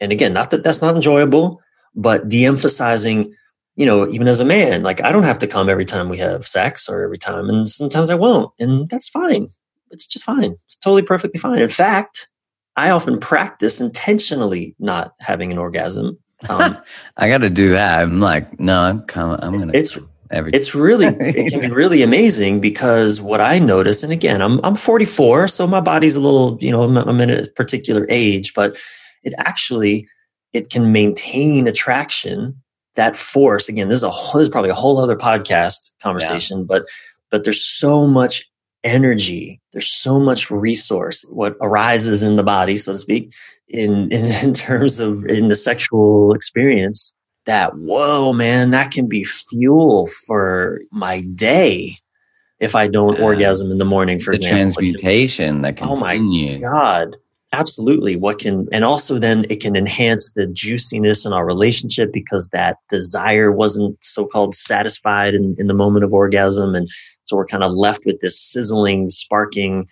[0.00, 1.60] and again, not that that's not enjoyable,
[1.94, 3.32] but de emphasizing
[3.76, 6.18] you know, even as a man, like I don't have to come every time we
[6.18, 9.48] have sex or every time, and sometimes I won't, and that's fine.
[9.90, 10.56] It's just fine.
[10.66, 11.60] It's totally perfectly fine.
[11.60, 12.28] In fact,
[12.76, 16.18] I often practice intentionally not having an orgasm.
[16.48, 16.76] Um,
[17.16, 18.02] I got to do that.
[18.02, 19.38] I'm like, no, I'm coming.
[19.42, 19.72] I'm gonna.
[19.74, 19.98] It's
[20.30, 20.52] every.
[20.52, 24.76] It's really it can be really amazing because what I notice, and again, I'm I'm
[24.76, 28.76] 44, so my body's a little, you know, I'm, I'm in a particular age, but
[29.24, 30.08] it actually
[30.52, 32.62] it can maintain attraction
[32.94, 36.58] that force again this is a whole, this is probably a whole other podcast conversation
[36.58, 36.64] yeah.
[36.66, 36.86] but
[37.30, 38.44] but there's so much
[38.82, 43.32] energy there's so much resource what arises in the body so to speak
[43.68, 47.14] in, in in terms of in the sexual experience
[47.46, 51.96] that whoa man that can be fuel for my day
[52.60, 56.18] if i don't orgasm in the morning for the example transmutation that can oh my
[56.60, 57.16] god
[57.54, 58.16] absolutely.
[58.16, 62.78] What can and also then it can enhance the juiciness in our relationship because that
[62.88, 66.74] desire wasn't so-called satisfied in, in the moment of orgasm.
[66.74, 66.90] And
[67.24, 69.88] so we're kind of left with this sizzling sparking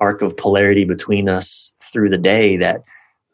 [0.00, 2.82] arc of polarity between us through the day that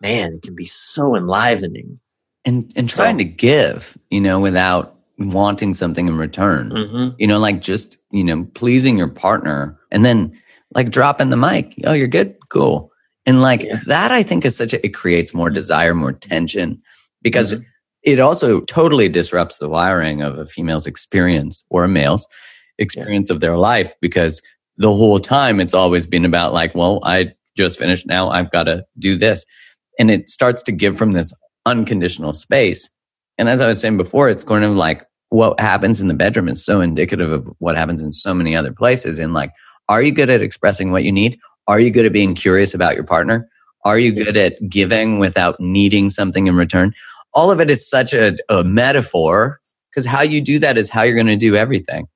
[0.01, 2.01] man it can be so enlivening.
[2.45, 6.71] And and so, trying to give you know without wanting something in return.
[6.71, 7.17] Mm-hmm.
[7.19, 10.39] you know like just you know pleasing your partner and then
[10.75, 11.75] like dropping the mic.
[11.85, 12.37] Oh you're good?
[12.49, 12.93] Cool
[13.27, 13.81] and like yeah.
[13.87, 16.81] that, I think is such a, it creates more desire, more tension
[17.23, 17.65] because mm-hmm.
[18.03, 22.27] it also totally disrupts the wiring of a female's experience or a male's
[22.79, 23.35] experience yeah.
[23.35, 24.41] of their life because
[24.79, 28.31] the whole time it's always been about like, well, I just finished now.
[28.31, 29.45] I've got to do this.
[29.99, 31.33] And it starts to give from this
[31.65, 32.89] unconditional space.
[33.39, 36.49] And as I was saying before, it's going to like what happens in the bedroom
[36.49, 39.19] is so indicative of what happens in so many other places.
[39.19, 39.51] In like,
[39.89, 41.39] are you good at expressing what you need?
[41.69, 43.49] Are you good at being curious about your partner?
[43.85, 46.93] Are you good at giving without needing something in return?
[47.35, 49.61] All of it is such a, a metaphor
[49.91, 52.07] because how you do that is how you're going to do everything.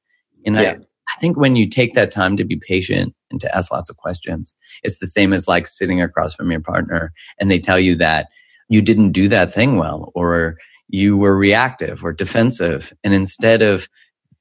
[0.44, 0.62] And yeah.
[0.62, 3.90] I, I think when you take that time to be patient and to ask lots
[3.90, 7.78] of questions, it's the same as like sitting across from your partner and they tell
[7.78, 8.28] you that
[8.68, 10.56] you didn't do that thing well or
[10.88, 12.92] you were reactive or defensive.
[13.04, 13.88] And instead of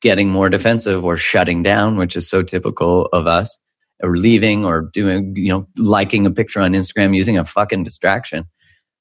[0.01, 3.59] getting more defensive or shutting down, which is so typical of us,
[4.01, 8.45] or leaving or doing, you know, liking a picture on Instagram using a fucking distraction,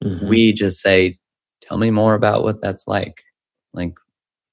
[0.03, 0.29] mm-hmm.
[0.29, 1.19] we just say,
[1.61, 3.23] tell me more about what that's like.
[3.73, 3.95] Like,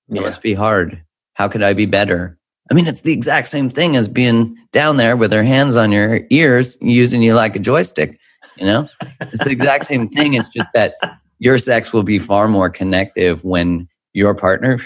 [0.09, 0.21] it yeah.
[0.21, 1.03] must be hard.
[1.33, 2.37] How could I be better?
[2.69, 5.91] I mean, it's the exact same thing as being down there with their hands on
[5.91, 8.19] your ears, using you like a joystick.
[8.57, 8.89] You know,
[9.19, 10.33] it's the exact same thing.
[10.33, 10.95] It's just that
[11.39, 14.79] your sex will be far more connective when your partner,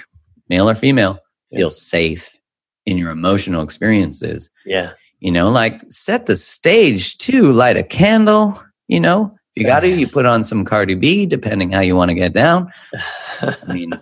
[0.50, 1.20] male or female,
[1.54, 2.36] feels safe
[2.86, 4.50] in your emotional experiences.
[4.66, 4.92] Yeah.
[5.20, 9.82] You know, like set the stage too, light a candle, you know, if you got
[9.82, 12.72] to, you put on some Cardi B, depending how you want to get down.
[13.42, 13.94] I mean,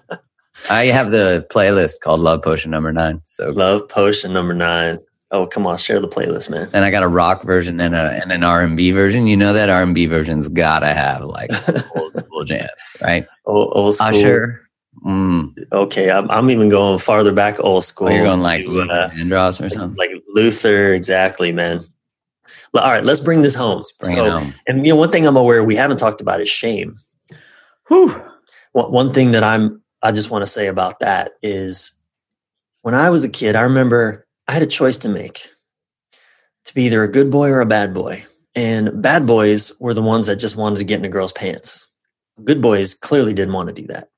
[0.70, 3.22] I have the playlist called Love Potion Number Nine.
[3.24, 5.00] So Love Potion Number Nine.
[5.32, 6.70] Oh, come on, share the playlist, man.
[6.74, 9.28] And I got a rock version and, a, and an R and B version.
[9.28, 11.50] You know that R and B version's gotta have like
[11.96, 12.68] old school jam,
[13.02, 13.26] right?
[13.46, 14.08] Old, old school.
[14.08, 14.67] Usher.
[15.06, 15.54] Mm.
[15.72, 18.08] Okay, I'm, I'm even going farther back, old school.
[18.08, 20.94] Oh, you're going like to, uh, Andros or something, like Luther.
[20.94, 21.86] Exactly, man.
[22.74, 23.84] All right, let's bring this home.
[24.00, 24.54] Bring so, home.
[24.68, 27.00] and you know, one thing I'm aware we haven't talked about is shame.
[27.88, 28.10] Whew.
[28.74, 31.92] One, one thing that I'm I just want to say about that is
[32.82, 35.50] when I was a kid, I remember I had a choice to make
[36.66, 38.26] to be either a good boy or a bad boy.
[38.56, 41.88] And bad boys were the ones that just wanted to get in a girl's pants.
[42.44, 44.10] Good boys clearly didn't want to do that.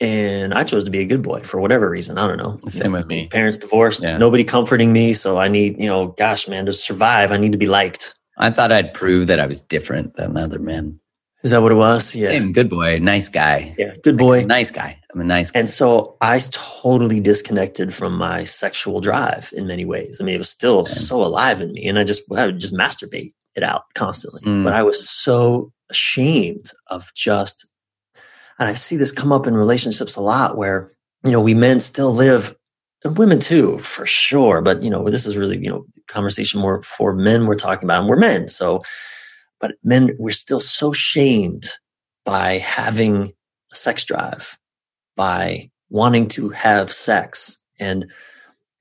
[0.00, 2.18] And I chose to be a good boy for whatever reason.
[2.18, 2.60] I don't know.
[2.68, 3.26] Same with me.
[3.28, 4.16] Parents divorced, yeah.
[4.16, 5.12] nobody comforting me.
[5.12, 8.14] So I need, you know, gosh, man, to survive, I need to be liked.
[8.36, 11.00] I thought I'd prove that I was different than other men.
[11.42, 12.14] Is that what it was?
[12.14, 12.28] Yeah.
[12.28, 13.74] Same, good boy, nice guy.
[13.78, 14.44] Yeah, good boy.
[14.44, 14.98] Nice guy.
[15.14, 15.60] I'm a nice guy.
[15.60, 20.18] And so I totally disconnected from my sexual drive in many ways.
[20.20, 21.88] I mean, it was still so alive in me.
[21.88, 24.42] And I just I would just masturbate it out constantly.
[24.42, 24.64] Mm.
[24.64, 27.66] But I was so ashamed of just
[28.58, 30.90] and I see this come up in relationships a lot where,
[31.24, 32.56] you know, we men still live
[33.04, 34.60] and women too, for sure.
[34.60, 38.00] But you know, this is really, you know, conversation more for men we're talking about,
[38.00, 38.48] and we're men.
[38.48, 38.82] So
[39.60, 41.68] but men, we're still so shamed
[42.24, 43.32] by having
[43.72, 44.58] a sex drive,
[45.16, 47.58] by wanting to have sex.
[47.80, 48.10] And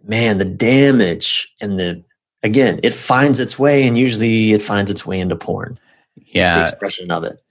[0.03, 2.03] man, the damage and the,
[2.43, 5.79] again, it finds its way and usually it finds its way into porn.
[6.15, 6.57] Yeah.
[6.57, 7.41] The expression of it.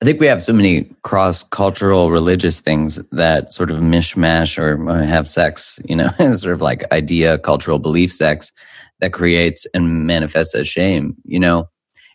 [0.00, 5.04] I think we have so many cross cultural religious things that sort of mishmash or
[5.04, 8.52] have sex, you know, sort of like idea, cultural belief sex
[9.00, 11.16] that creates and manifests as shame.
[11.24, 11.68] You know,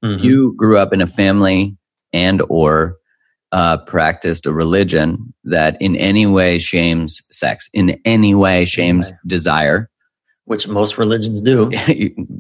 [0.04, 0.24] mm-hmm.
[0.24, 1.76] you grew up in a family
[2.14, 2.98] and or
[3.52, 9.20] uh, practiced a religion that in any way shames sex, in any way shames right.
[9.28, 9.90] desire,
[10.46, 11.72] which most religions do,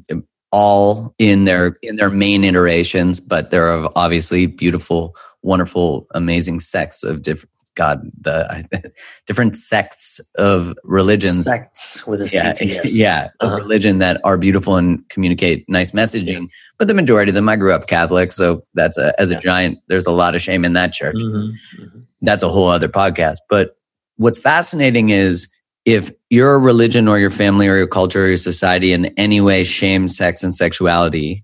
[0.51, 3.19] all in their in their main iterations.
[3.19, 8.91] But there are obviously beautiful, wonderful, amazing sects of different God, the
[9.27, 11.45] different sects of religions.
[11.45, 12.53] Sects with a yeah,
[12.85, 13.55] Yeah, uh-huh.
[13.55, 16.41] religion that are beautiful and communicate nice messaging.
[16.41, 16.47] Yeah.
[16.77, 19.79] But the majority of them, I grew up Catholic, so that's a, as a giant,
[19.87, 21.15] there's a lot of shame in that church.
[21.15, 21.83] Mm-hmm.
[21.83, 21.99] Mm-hmm.
[22.21, 23.37] That's a whole other podcast.
[23.49, 23.75] But
[24.17, 25.47] what's fascinating is
[25.85, 29.63] if your religion or your family or your culture or your society in any way
[29.63, 31.43] shames sex and sexuality,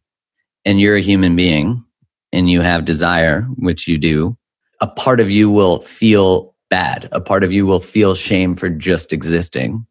[0.66, 1.84] and you're a human being
[2.32, 4.38] and you have desire, which you do,
[4.82, 7.10] a part of you will feel bad.
[7.12, 9.86] A part of you will feel shame for just existing.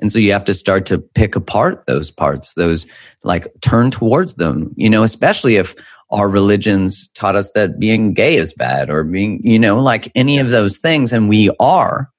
[0.00, 2.86] And so you have to start to pick apart those parts, those
[3.22, 5.74] like turn towards them, you know, especially if
[6.10, 10.38] our religions taught us that being gay is bad or being, you know, like any
[10.38, 11.12] of those things.
[11.12, 12.10] And we are.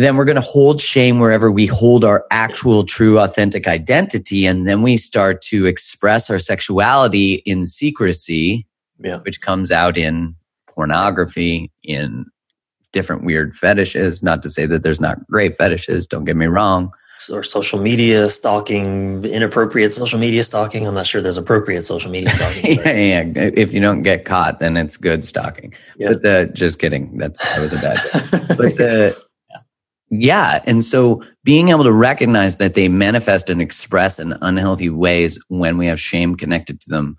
[0.00, 4.46] Then we're going to hold shame wherever we hold our actual, true, authentic identity.
[4.46, 8.66] And then we start to express our sexuality in secrecy,
[8.98, 9.18] yeah.
[9.18, 10.34] which comes out in
[10.66, 12.24] pornography, in
[12.92, 14.22] different weird fetishes.
[14.22, 16.92] Not to say that there's not great fetishes, don't get me wrong.
[17.30, 20.86] or social media stalking, inappropriate social media stalking.
[20.86, 22.76] I'm not sure there's appropriate social media stalking.
[22.76, 23.50] yeah, yeah.
[23.54, 25.74] If you don't get caught, then it's good stalking.
[25.98, 26.12] Yeah.
[26.12, 27.18] But the just kidding.
[27.18, 27.98] That's that was a bad.
[28.56, 29.29] But the
[30.10, 35.38] yeah, and so being able to recognize that they manifest and express in unhealthy ways
[35.48, 37.16] when we have shame connected to them,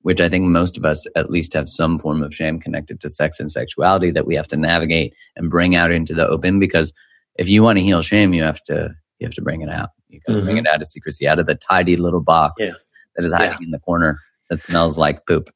[0.00, 3.08] which I think most of us at least have some form of shame connected to
[3.08, 6.92] sex and sexuality that we have to navigate and bring out into the open because
[7.36, 8.90] if you want to heal shame, you have to
[9.20, 9.90] you have to bring it out.
[10.08, 10.46] You got to mm-hmm.
[10.46, 12.72] bring it out of secrecy, out of the tidy little box yeah.
[13.16, 13.66] that is hiding yeah.
[13.66, 14.18] in the corner
[14.50, 15.48] that smells like poop.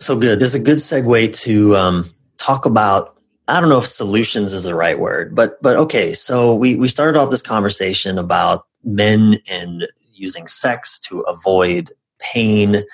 [0.00, 0.38] So good.
[0.38, 3.13] There's a good segue to um, talk about.
[3.46, 6.14] I don't know if solutions is the right word, but but okay.
[6.14, 12.84] So we we started off this conversation about men and using sex to avoid pain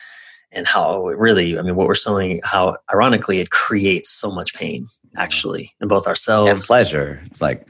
[0.52, 4.54] and how it really i mean what we're showing how ironically it creates so much
[4.54, 7.66] pain actually in both ourselves and pleasure it's like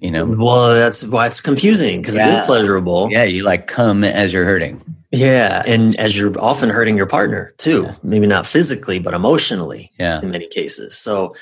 [0.00, 2.36] you know well that's why it's confusing because yeah.
[2.36, 6.68] it is pleasurable yeah you like come as you're hurting yeah and as you're often
[6.68, 7.94] hurting your partner too yeah.
[8.02, 11.34] maybe not physically but emotionally yeah in many cases so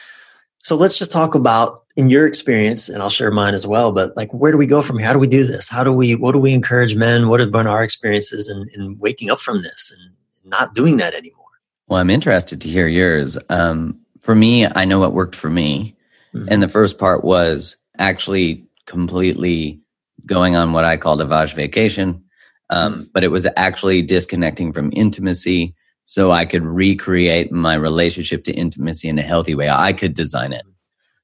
[0.65, 4.17] so let's just talk about in your experience and i'll share mine as well but
[4.17, 5.07] like where do we go from here?
[5.07, 5.69] How do we do this?
[5.69, 7.29] How do we what do we encourage men?
[7.29, 11.15] What have been our experiences in, in waking up from this and not doing that
[11.15, 11.45] anymore?
[11.87, 13.39] Well i'm interested to hear yours.
[13.49, 15.97] Um, for me i know what worked for me.
[16.35, 16.49] Mm-hmm.
[16.51, 19.81] and the first part was actually completely
[20.27, 22.25] going on what I called a Vaj vacation.
[22.71, 23.09] Um, mm.
[23.13, 25.75] but it was actually disconnecting from intimacy
[26.05, 29.69] so I could recreate my relationship to intimacy in a healthy way.
[29.69, 30.65] I could design it.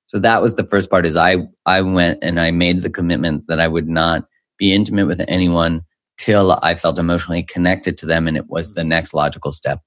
[0.07, 3.45] So that was the first part is I, I went and I made the commitment
[3.49, 4.25] that I would not
[4.59, 5.83] be intimate with anyone
[6.19, 8.27] till I felt emotionally connected to them.
[8.27, 9.81] And it was the next logical step.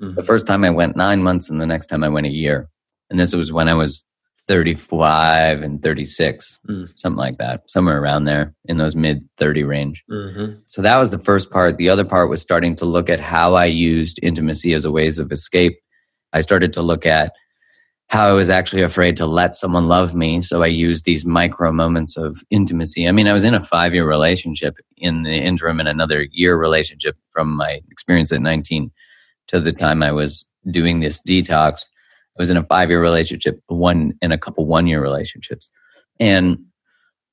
[0.00, 0.14] Mm-hmm.
[0.14, 2.68] The first time I went nine months and the next time I went a year.
[3.10, 4.02] And this was when I was
[4.50, 6.88] 35 and 36, mm.
[6.98, 10.02] something like that, somewhere around there in those mid 30 range.
[10.10, 10.58] Mm-hmm.
[10.66, 11.76] So that was the first part.
[11.76, 15.20] The other part was starting to look at how I used intimacy as a ways
[15.20, 15.78] of escape.
[16.32, 17.32] I started to look at
[18.08, 20.40] how I was actually afraid to let someone love me.
[20.40, 23.06] So I used these micro moments of intimacy.
[23.06, 26.56] I mean, I was in a five year relationship in the interim and another year
[26.56, 28.90] relationship from my experience at 19
[29.46, 31.82] to the time I was doing this detox.
[32.40, 35.68] I was in a five year relationship, one in a couple one year relationships.
[36.18, 36.56] And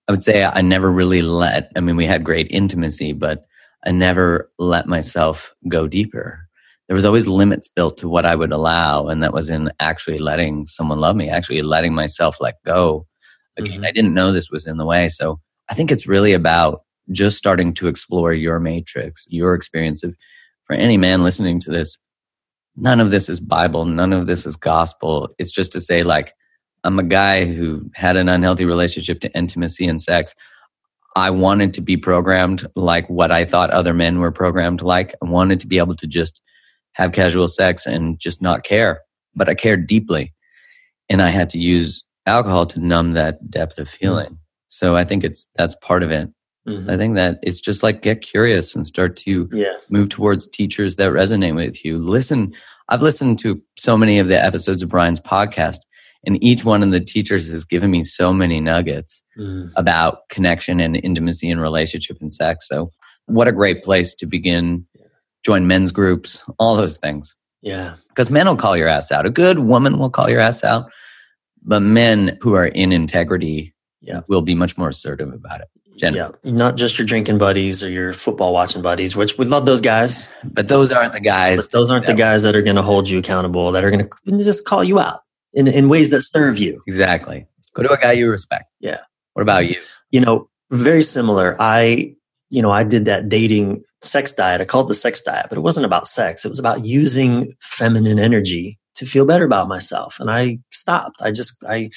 [0.09, 3.45] I would say I never really let, I mean, we had great intimacy, but
[3.85, 6.49] I never let myself go deeper.
[6.89, 9.07] There was always limits built to what I would allow.
[9.07, 13.07] And that was in actually letting someone love me, actually letting myself let go.
[13.55, 13.85] Again, mm-hmm.
[13.85, 15.07] I didn't know this was in the way.
[15.07, 15.39] So
[15.69, 16.81] I think it's really about
[17.13, 20.17] just starting to explore your matrix, your experience of,
[20.65, 21.97] for any man listening to this,
[22.77, 25.29] none of this is Bible, none of this is gospel.
[25.37, 26.33] It's just to say, like,
[26.83, 30.35] I'm a guy who had an unhealthy relationship to intimacy and sex.
[31.15, 35.15] I wanted to be programmed like what I thought other men were programmed like.
[35.21, 36.39] I wanted to be able to just
[36.93, 39.01] have casual sex and just not care,
[39.35, 40.33] but I cared deeply.
[41.09, 43.97] And I had to use alcohol to numb that depth of hmm.
[43.97, 44.37] feeling.
[44.69, 46.29] So I think it's that's part of it.
[46.67, 46.89] Mm-hmm.
[46.89, 49.73] I think that it's just like get curious and start to yeah.
[49.89, 51.97] move towards teachers that resonate with you.
[51.97, 52.53] Listen,
[52.89, 55.79] I've listened to so many of the episodes of Bryan's podcast,
[56.25, 59.71] and each one of the teachers has given me so many nuggets mm.
[59.75, 62.67] about connection and intimacy and relationship and sex.
[62.67, 62.91] So,
[63.27, 64.85] what a great place to begin.
[65.45, 67.33] Join men's groups, all those things.
[67.61, 67.95] Yeah.
[68.09, 69.25] Because men will call your ass out.
[69.25, 70.89] A good woman will call your ass out.
[71.63, 74.21] But men who are in integrity yeah.
[74.27, 75.67] will be much more assertive about it.
[75.97, 79.81] Yeah, not just your drinking buddies or your football watching buddies, which we love those
[79.81, 80.29] guys.
[80.43, 81.57] But those aren't the guys.
[81.57, 84.07] But those aren't the guys that are going to hold you accountable, that are going
[84.07, 85.21] to just call you out
[85.53, 86.83] in, in ways that serve you.
[86.87, 87.47] Exactly.
[87.73, 88.65] Go to a guy you respect.
[88.79, 88.99] Yeah.
[89.33, 89.75] What about you?
[90.11, 91.55] You know, very similar.
[91.59, 92.15] I,
[92.49, 94.61] you know, I did that dating sex diet.
[94.61, 96.45] I called it the sex diet, but it wasn't about sex.
[96.45, 100.19] It was about using feminine energy to feel better about myself.
[100.19, 101.21] And I stopped.
[101.21, 101.89] I just, I, I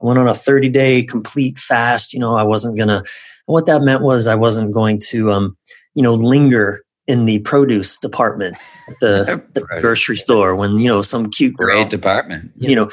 [0.00, 2.12] went on a 30 day complete fast.
[2.12, 3.04] You know, I wasn't going to,
[3.46, 5.56] what that meant was I wasn't going to, um,
[5.94, 8.56] you know, linger in the produce department
[8.88, 12.76] at the, at the grocery store when, you know, some cute girl, great department, you
[12.76, 12.90] know,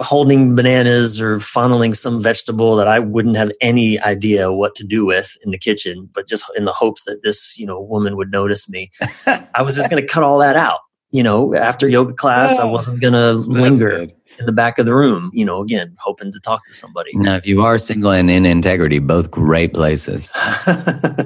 [0.00, 5.04] holding bananas or funneling some vegetable that I wouldn't have any idea what to do
[5.04, 8.30] with in the kitchen, but just in the hopes that this, you know, woman would
[8.30, 8.90] notice me.
[9.26, 10.80] I was just going to cut all that out.
[11.10, 14.06] You know, after yoga class, oh, I wasn't going to linger.
[14.06, 17.10] Good in the back of the room, you know, again, hoping to talk to somebody.
[17.14, 20.32] Now, if you are single and in integrity, both great places.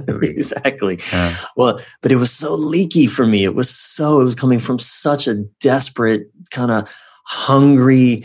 [0.08, 0.98] exactly.
[1.12, 1.36] Yeah.
[1.56, 3.44] Well, but it was so leaky for me.
[3.44, 6.88] It was so, it was coming from such a desperate, kind of
[7.24, 8.24] hungry,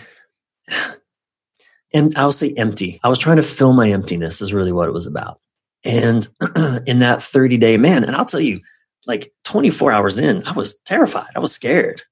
[1.94, 3.00] and I'll say empty.
[3.04, 5.40] I was trying to fill my emptiness, is really what it was about.
[5.86, 6.28] And
[6.88, 8.60] in that 30 day man, and I'll tell you,
[9.06, 11.32] like 24 hours in, I was terrified.
[11.36, 12.04] I was scared.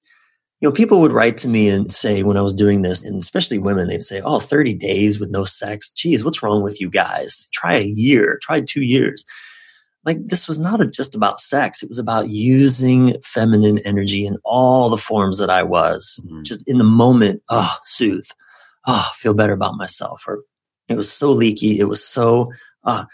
[0.62, 3.22] You know, people would write to me and say when I was doing this, and
[3.22, 5.90] especially women, they'd say, Oh, 30 days with no sex.
[5.90, 7.48] Geez, what's wrong with you guys?
[7.52, 9.26] Try a year, try two years.
[10.06, 11.84] Like this was not just about sex.
[11.84, 16.20] It was about using feminine energy in all the forms that I was.
[16.26, 16.44] Mm-hmm.
[16.44, 18.28] Just in the moment, oh, soothe.
[18.88, 20.24] Oh, feel better about myself.
[20.28, 20.44] Or
[20.90, 21.80] it was so leaky.
[21.80, 22.52] It was so,
[22.84, 23.06] uh,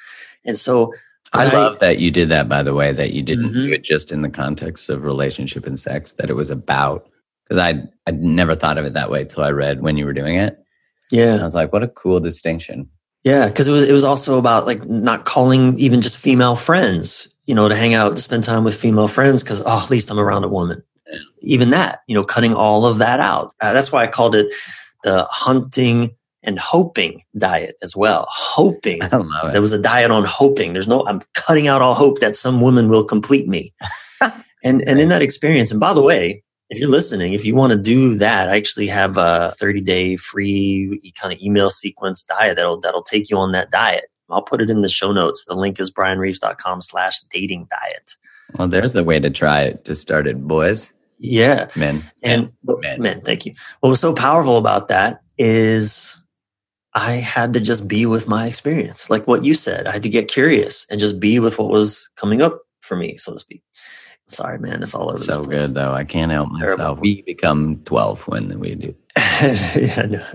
[0.45, 0.93] and so
[1.33, 3.67] I love that you did that, by the way, that you didn't mm-hmm.
[3.67, 7.09] do it just in the context of relationship and sex, that it was about,
[7.47, 10.13] because I I never thought of it that way till I read when you were
[10.13, 10.57] doing it.
[11.11, 11.37] Yeah.
[11.39, 12.89] I was like, what a cool distinction.
[13.23, 17.27] Yeah, because it was it was also about like not calling even just female friends,
[17.45, 20.09] you know, to hang out, to spend time with female friends, because oh, at least
[20.11, 20.83] I'm around a woman.
[21.07, 21.19] Yeah.
[21.41, 23.53] Even that, you know, cutting all of that out.
[23.59, 24.47] Uh, that's why I called it
[25.03, 28.25] the hunting and hoping diet as well.
[28.29, 29.01] Hoping.
[29.03, 29.51] I don't know.
[29.51, 30.73] There was a diet on hoping.
[30.73, 33.73] There's no, I'm cutting out all hope that some woman will complete me.
[34.63, 37.72] and, and in that experience, and by the way, if you're listening, if you want
[37.72, 42.57] to do that, I actually have a 30 day free kind of email sequence diet
[42.57, 44.05] that'll, that'll take you on that diet.
[44.30, 45.45] I'll put it in the show notes.
[45.47, 48.15] The link is bryanreeves.com slash dating diet.
[48.57, 50.91] Well, there's the way to try it to start it, boys.
[51.20, 51.68] Yeah.
[51.76, 52.03] Men.
[52.22, 53.01] And men.
[53.01, 53.53] men, thank you.
[53.80, 56.22] What was so powerful about that is
[56.93, 59.09] I had to just be with my experience.
[59.09, 62.09] Like what you said, I had to get curious and just be with what was
[62.15, 63.63] coming up for me, so to speak.
[64.30, 65.19] Sorry, man, it's all over.
[65.19, 65.93] So good though.
[65.93, 66.78] I can't help myself.
[66.78, 67.01] Terrible.
[67.01, 68.95] We become twelve when we do.
[69.15, 70.25] yeah, no.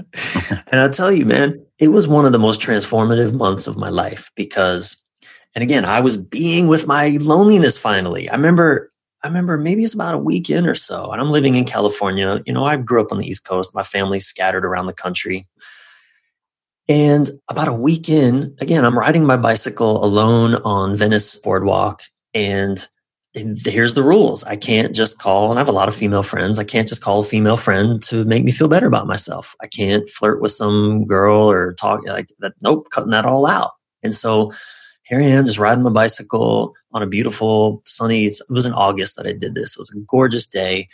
[0.71, 3.91] and I'll tell you, man, it was one of the most transformative months of my
[3.91, 4.97] life because,
[5.55, 8.31] and again, I was being with my loneliness finally.
[8.31, 11.65] I remember I remember maybe it's about a weekend or so, and I'm living in
[11.65, 12.43] California.
[12.47, 13.75] You know, I grew up on the East Coast.
[13.75, 15.47] My family's scattered around the country.
[16.89, 22.03] And about a week in, again, I'm riding my bicycle alone on Venice Boardwalk.
[22.35, 22.87] And
[23.35, 24.45] here's the rules.
[24.45, 26.59] I can't just call, and I have a lot of female friends.
[26.59, 29.55] I can't just call a female friend to make me feel better about myself.
[29.61, 32.55] I can't flirt with some girl or talk like that.
[32.61, 33.73] Nope, cutting that all out.
[34.03, 34.53] And so
[35.05, 39.17] here I am just riding my bicycle on a beautiful sunny, it was in August
[39.17, 39.73] that I did this.
[39.73, 40.89] It was a gorgeous day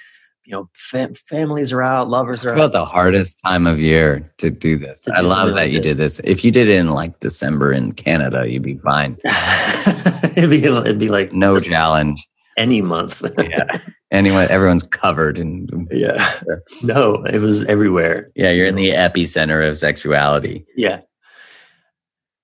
[0.48, 4.48] you know, fam- families are out, lovers are about the hardest time of year to
[4.48, 5.02] do this.
[5.02, 5.92] To do I love that like you this.
[5.92, 6.20] did this.
[6.24, 9.18] If you did it in like December in Canada, you'd be fine.
[9.24, 12.26] it'd be it'd be like no challenge.
[12.56, 13.22] Any month.
[13.38, 13.78] yeah.
[14.10, 16.40] Anyone, everyone's covered and yeah.
[16.82, 18.30] No, it was everywhere.
[18.34, 20.64] Yeah, you're in the epicenter of sexuality.
[20.74, 21.02] Yeah.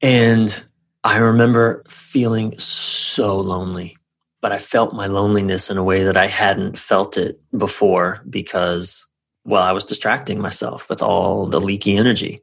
[0.02, 0.62] And
[1.02, 3.96] I remember feeling so lonely
[4.44, 9.06] but I felt my loneliness in a way that I hadn't felt it before because,
[9.46, 12.42] well, I was distracting myself with all the leaky energy.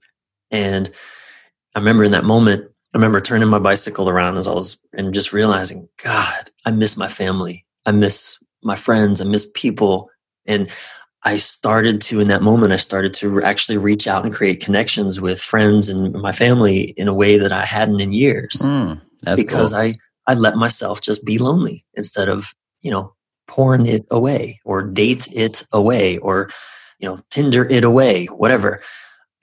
[0.49, 0.89] And
[1.75, 5.13] I remember in that moment, I remember turning my bicycle around as I was and
[5.13, 7.67] just realizing, God, I miss my family.
[7.85, 9.21] I miss my friends.
[9.21, 10.09] I miss people.
[10.47, 10.71] And
[11.21, 15.21] I started to, in that moment, I started to actually reach out and create connections
[15.21, 18.55] with friends and my family in a way that I hadn't in years.
[18.55, 18.99] Mm,
[19.35, 19.79] because cool.
[19.79, 19.93] I,
[20.31, 23.13] I let myself just be lonely instead of, you know,
[23.49, 26.49] porn it away or date it away or,
[26.99, 28.81] you know, Tinder it away, whatever.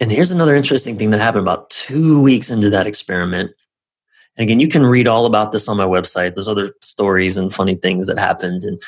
[0.01, 3.51] And here's another interesting thing that happened about two weeks into that experiment.
[4.37, 6.35] And again, you can read all about this on my website.
[6.35, 8.81] There's other stories and funny things that happened and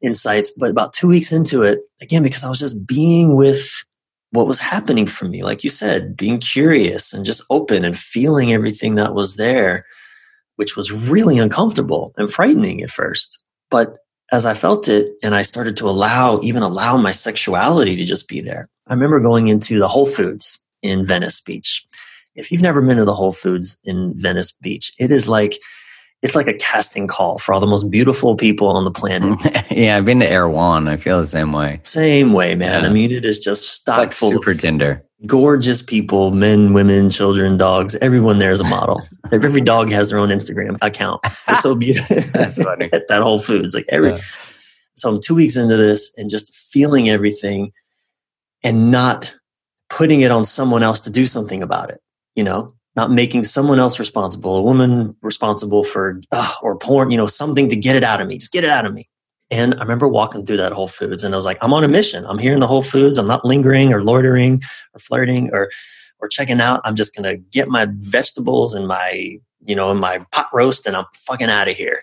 [0.00, 0.52] insights.
[0.56, 3.84] But about two weeks into it, again, because I was just being with
[4.30, 8.52] what was happening for me, like you said, being curious and just open and feeling
[8.52, 9.84] everything that was there
[10.58, 13.40] which was really uncomfortable and frightening at first.
[13.70, 13.98] But
[14.32, 18.28] as I felt it and I started to allow, even allow my sexuality to just
[18.28, 21.86] be there, I remember going into the Whole Foods in Venice Beach.
[22.34, 25.58] If you've never been to the Whole Foods in Venice Beach, it is like
[26.22, 29.38] it's like a casting call for all the most beautiful people on the planet.
[29.70, 30.88] yeah, I've been to Erewhon.
[30.88, 31.78] I feel the same way.
[31.84, 32.82] Same way, man.
[32.82, 32.88] Yeah.
[32.88, 35.04] I mean, it is just stock like full super Tinder.
[35.26, 37.96] Gorgeous people, men, women, children, dogs.
[37.96, 39.02] Everyone there is a model.
[39.32, 41.20] every dog has their own Instagram account.
[41.46, 42.16] They're so beautiful.
[42.34, 42.54] At
[43.08, 44.12] that Whole Foods, like every.
[44.12, 44.20] Yeah.
[44.94, 47.72] So I'm two weeks into this and just feeling everything,
[48.62, 49.34] and not
[49.90, 52.00] putting it on someone else to do something about it.
[52.36, 57.16] You know, not making someone else responsible, a woman responsible for, uh, or porn, you
[57.16, 58.38] know, something to get it out of me.
[58.38, 59.08] Just get it out of me.
[59.50, 61.88] And I remember walking through that Whole Foods and I was like, I'm on a
[61.88, 62.26] mission.
[62.26, 63.18] I'm here in the Whole Foods.
[63.18, 64.62] I'm not lingering or loitering
[64.92, 65.70] or flirting or,
[66.20, 66.80] or checking out.
[66.84, 70.86] I'm just going to get my vegetables and my, you know, and my pot roast
[70.86, 72.02] and I'm fucking out of here.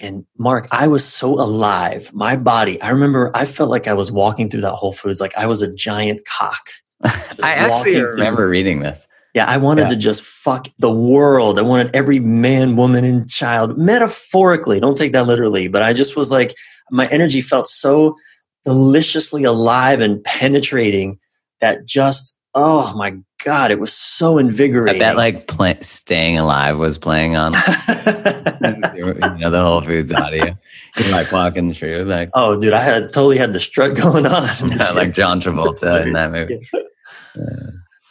[0.00, 2.12] And Mark, I was so alive.
[2.14, 5.36] My body, I remember I felt like I was walking through that Whole Foods like
[5.36, 6.70] I was a giant cock.
[7.02, 8.50] I actually remember through.
[8.50, 9.88] reading this Yeah, I wanted Yeah.
[9.88, 11.58] to just fuck the world.
[11.58, 14.80] I wanted every man, woman, and child, metaphorically.
[14.80, 16.54] Don't take that literally, but I just was like,
[16.90, 18.16] my energy felt so
[18.64, 21.18] deliciously alive and penetrating
[21.60, 23.14] that just, oh my
[23.44, 25.00] God, it was so I invigorating.
[25.00, 30.56] bet like play, Staying Alive was playing on you know, the Whole Foods audio.
[30.96, 34.48] You're like walking through, like oh, dude, I had totally had the strut going on.
[34.94, 36.68] like John Travolta in that movie.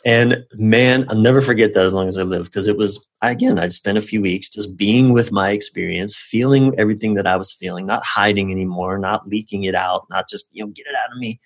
[0.07, 3.59] And man, I'll never forget that as long as I live because it was, again,
[3.59, 7.51] I'd spent a few weeks just being with my experience, feeling everything that I was
[7.51, 11.11] feeling, not hiding anymore, not leaking it out, not just, you know, get it out
[11.11, 11.41] of me.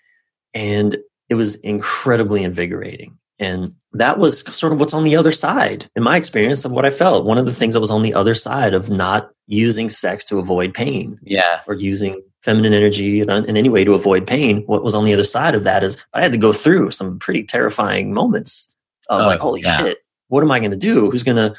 [0.54, 0.98] And
[1.28, 3.18] it was incredibly invigorating.
[3.40, 6.86] And that was sort of what's on the other side, in my experience, of what
[6.86, 7.26] I felt.
[7.26, 10.38] One of the things that was on the other side of not using sex to
[10.38, 14.64] avoid pain Yeah, or using feminine energy in, in any way to avoid pain.
[14.66, 17.20] What was on the other side of that is I had to go through some
[17.20, 18.74] pretty terrifying moments
[19.10, 19.78] of Oh, like, holy yeah.
[19.78, 20.00] shit,
[20.30, 21.12] what am I going to do?
[21.12, 21.54] Who's going to,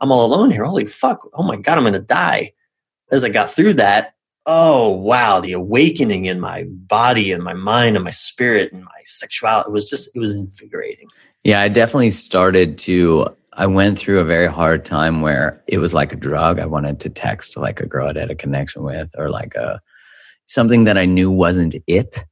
[0.00, 0.64] I'm all alone here.
[0.64, 1.28] Holy fuck.
[1.34, 2.52] Oh my God, I'm going to die.
[3.10, 4.14] As I got through that,
[4.44, 9.00] oh wow, the awakening in my body and my mind and my spirit and my
[9.04, 11.08] sexuality, it was just, it was invigorating.
[11.44, 11.60] yeah.
[11.60, 13.34] I definitely started to.
[13.54, 16.60] I went through a very hard time where it was like a drug.
[16.60, 19.80] I wanted to text like a girl I'd had a connection with, or like a
[20.48, 22.24] something that I knew wasn't it.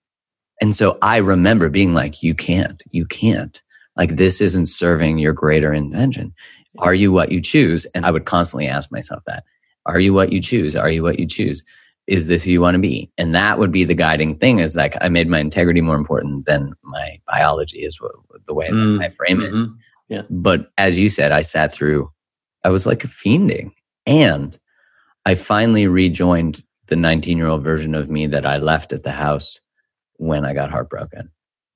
[0.60, 3.62] And so I remember being like, "You can't, you can't.
[3.96, 6.34] Like this isn't serving your greater intention.
[6.78, 9.44] Are you what you choose?" And I would constantly ask myself that:
[9.86, 10.74] Are you what you choose?
[10.74, 11.62] Are you what you choose?
[12.06, 13.10] Is this who you want to be?
[13.18, 14.60] And that would be the guiding thing.
[14.60, 17.80] Is like I made my integrity more important than my biology.
[17.80, 18.12] Is what,
[18.46, 19.52] the way Mm, that I frame it.
[19.52, 19.76] Mhm.
[20.30, 22.10] But as you said, I sat through,
[22.64, 23.72] I was like fiending.
[24.06, 24.56] And
[25.26, 29.12] I finally rejoined the 19 year old version of me that I left at the
[29.12, 29.60] house
[30.16, 31.30] when I got heartbroken.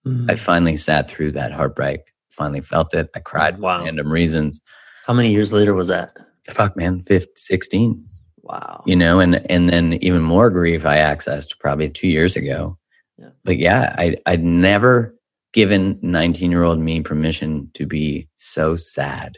[0.06, 0.30] Mhm.
[0.30, 2.00] I finally sat through that heartbreak,
[2.30, 3.10] finally felt it.
[3.14, 3.78] I cried Wow.
[3.78, 4.60] for random reasons.
[5.06, 6.16] How many years later was that?
[6.48, 8.02] Fuck, man, 15, 16,
[8.42, 8.82] Wow.
[8.86, 12.78] you know, and, and then even more grief I accessed probably two years ago.
[13.18, 13.28] Yeah.
[13.44, 15.14] But yeah, I, I'd never
[15.52, 19.36] given 19 year old me permission to be so sad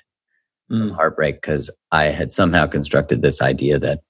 [0.71, 0.95] Mm.
[0.95, 4.01] heartbreak because I had somehow constructed this idea that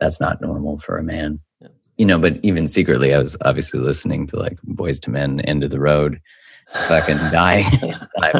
[0.00, 1.40] that's not normal for a man.
[1.60, 1.68] Yeah.
[1.96, 5.64] You know, but even secretly, I was obviously listening to like Boyz II Men, End
[5.64, 6.20] of the Road,
[6.72, 7.66] fucking dying.
[8.22, 8.32] I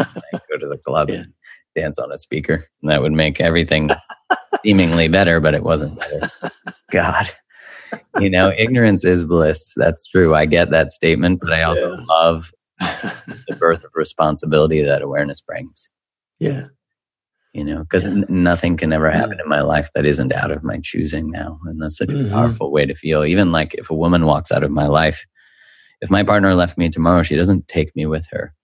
[0.51, 1.16] go to the club Yeah.
[1.16, 1.32] and
[1.74, 2.66] dance on a speaker.
[2.82, 3.90] And that would make everything
[4.64, 6.30] seemingly better, but it wasn't better.
[6.90, 7.26] God.
[8.20, 9.72] You know, ignorance is bliss.
[9.76, 10.35] That's true.
[10.35, 12.05] I get that statement, but I also Yeah.
[12.09, 15.90] love the birth of responsibility that awareness brings
[16.39, 16.66] yeah.
[17.54, 18.12] You know because Yeah.
[18.12, 21.58] n- nothing can ever happen in my life that isn't out of my choosing now
[21.66, 23.24] and that's such a powerful way to feel.
[23.24, 25.24] Even like if a woman walks out of my life
[26.00, 28.54] if my partner left me tomorrow she doesn't take me with her.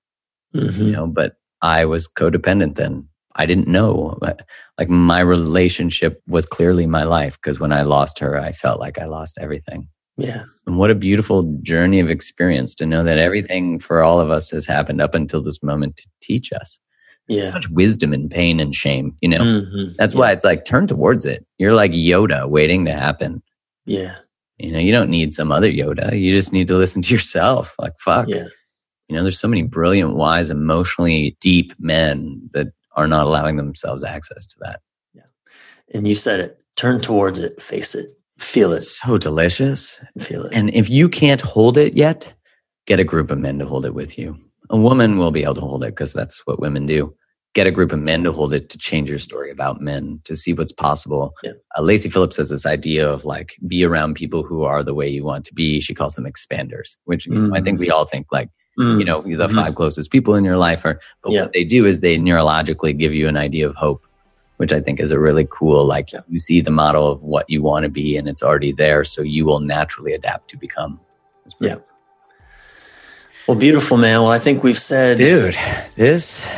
[0.54, 0.78] Mhm.
[0.78, 1.32] you know but
[1.62, 3.08] i was codependent then.
[3.36, 4.46] I didn't know But,
[4.78, 8.96] like my relationship was clearly my life because when i lost her i felt like
[8.98, 9.88] i lost everything.
[10.16, 10.44] Yeah.
[10.66, 14.50] and what a beautiful journey of experience to know that everything for all of us
[14.50, 16.78] has happened up until this moment to teach us
[17.28, 17.50] Yeah.
[17.52, 19.94] much wisdom and pain and shame you know Mhm.
[19.96, 20.20] that's Yeah.
[20.20, 21.44] why it's like turn towards it.
[21.58, 23.42] You're like Yoda waiting to happen.
[23.86, 24.16] Yeah.
[24.58, 26.18] You know, you don't need some other Yoda.
[26.18, 27.74] You just need to listen to yourself.
[27.78, 28.28] Like, fuck.
[28.28, 28.46] Yeah.
[29.08, 34.04] You know, there's so many brilliant, wise, emotionally deep men that are not allowing themselves
[34.04, 34.80] access to that.
[35.12, 35.22] Yeah.
[35.92, 36.58] And you said it.
[36.76, 37.60] Turn towards it.
[37.60, 38.06] Face it.
[38.38, 38.76] Feel it.
[38.76, 40.00] It's so delicious.
[40.18, 40.52] Feel it.
[40.54, 42.32] And if you can't hold it yet,
[42.86, 44.36] get a group of men to hold it with you.
[44.70, 47.14] A woman will be able to hold it because that's what women do.
[47.54, 50.34] Get a group of men to hold it to change your story about men, to
[50.34, 51.34] see what's possible.
[51.44, 51.52] Yeah.
[51.76, 55.08] Uh, Lacy Phillips has this idea of like be around people who are the way
[55.08, 55.80] you want to be.
[55.80, 58.98] She calls them expanders, which you know, I think we all think like, Mm.
[58.98, 59.54] you know, the Mhm.
[59.54, 61.42] five closest people in your life are, but Yeah.
[61.42, 64.04] what they do is they neurologically give you an idea of hope,
[64.56, 66.22] which I think is a really cool, like Yeah.
[66.28, 69.04] you see the model of what you want to be and it's already there.
[69.04, 70.98] So you will naturally adapt to become.
[71.60, 71.76] Yeah.
[73.46, 74.22] Well, beautiful, man.
[74.22, 75.56] Well, I think we've said, Dude,
[75.96, 76.48] this,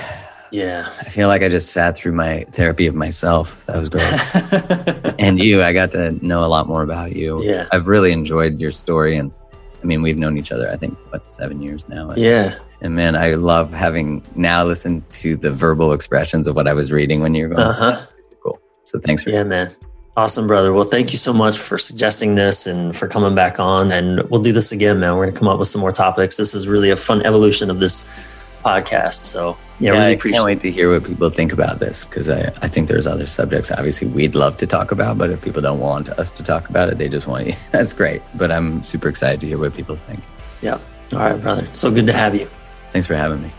[0.52, 0.88] yeah.
[1.00, 3.66] I feel like I just sat through my therapy of myself.
[3.66, 5.14] That was great.
[5.18, 7.42] and you, I got to know a lot more about you.
[7.42, 7.66] Yeah.
[7.72, 9.16] I've really enjoyed your story.
[9.16, 9.32] And
[9.82, 12.14] I mean, we've known each other, I think, what, seven years now.
[12.16, 12.58] yeah.
[12.82, 16.92] And man, I love having now listened to the verbal expressions of what I was
[16.92, 17.68] reading when you were going.
[17.68, 18.06] Uh huh.
[18.42, 18.60] Cool.
[18.84, 19.74] So thanks for Yeah, man.
[20.16, 20.72] Awesome, brother.
[20.72, 23.92] Well, thank you so much for suggesting this and for coming back on.
[23.92, 25.14] And we'll do this again, man.
[25.14, 26.38] We're going to come up with some more topics.
[26.38, 28.06] This is really a fun evolution of this
[28.64, 29.24] podcast.
[29.24, 32.06] So, yeah, Yeah, really I appreciate can't wait to hear what people think about this
[32.06, 35.42] because I, I think there's other subjects obviously we'd love to talk about, but if
[35.42, 37.54] people don't want us to talk about it, they just want you.
[37.70, 38.22] That's great.
[38.34, 40.20] But I'm super excited to hear what people think.
[40.62, 40.80] Yeah.
[41.12, 41.68] All right, brother.
[41.74, 42.48] So good to have you.
[42.90, 43.52] Thanks for having me.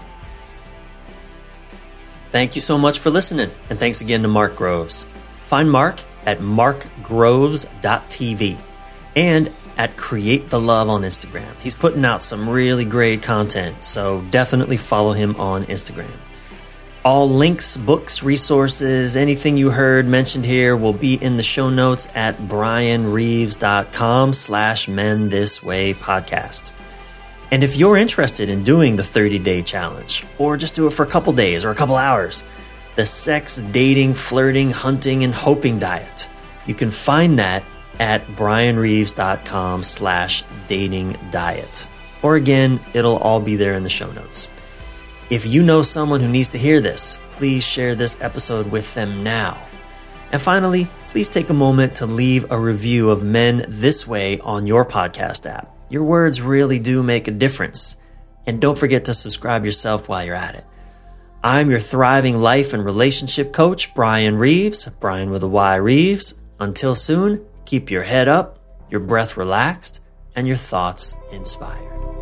[2.31, 5.05] Thank you so much for listening, and thanks again to Mark Groves.
[5.43, 8.57] Find Mark at markgroves.tv
[9.15, 11.57] and at Create the Love on Instagram.
[11.59, 16.13] He's putting out some really great content, so definitely follow him on Instagram.
[17.05, 22.09] All links, books, resources, anything you heard mentioned here will be in the show notes
[22.13, 26.71] at bryanreeves.com slash men this way podcast.
[27.49, 31.03] And if you're interested in doing the 30 day challenge, or just do it for
[31.03, 32.43] a couple days or a couple hours,
[32.97, 36.27] the sex, dating, flirting, hunting, and hoping diet,
[36.65, 37.63] you can find that
[37.99, 41.87] at bryanreeves.com slash dating diet.
[42.23, 44.49] Or again, it'll all be there in the show notes.
[45.29, 49.23] If you know someone who needs to hear this, please share this episode with them
[49.23, 49.61] now.
[50.31, 54.65] And finally, please take a moment to leave a review of Men This Way on
[54.65, 55.71] your podcast app.
[55.89, 57.95] Your words really do make a difference.
[58.47, 60.65] And don't forget to subscribe yourself while you're at it.
[61.43, 66.33] I'm your thriving life and relationship coach, Bryan Reeves, Bryan with a Y Reeves.
[66.59, 68.59] Until soon, keep your head up,
[68.89, 69.99] your breath relaxed,
[70.35, 72.16] and your thoughts inspired.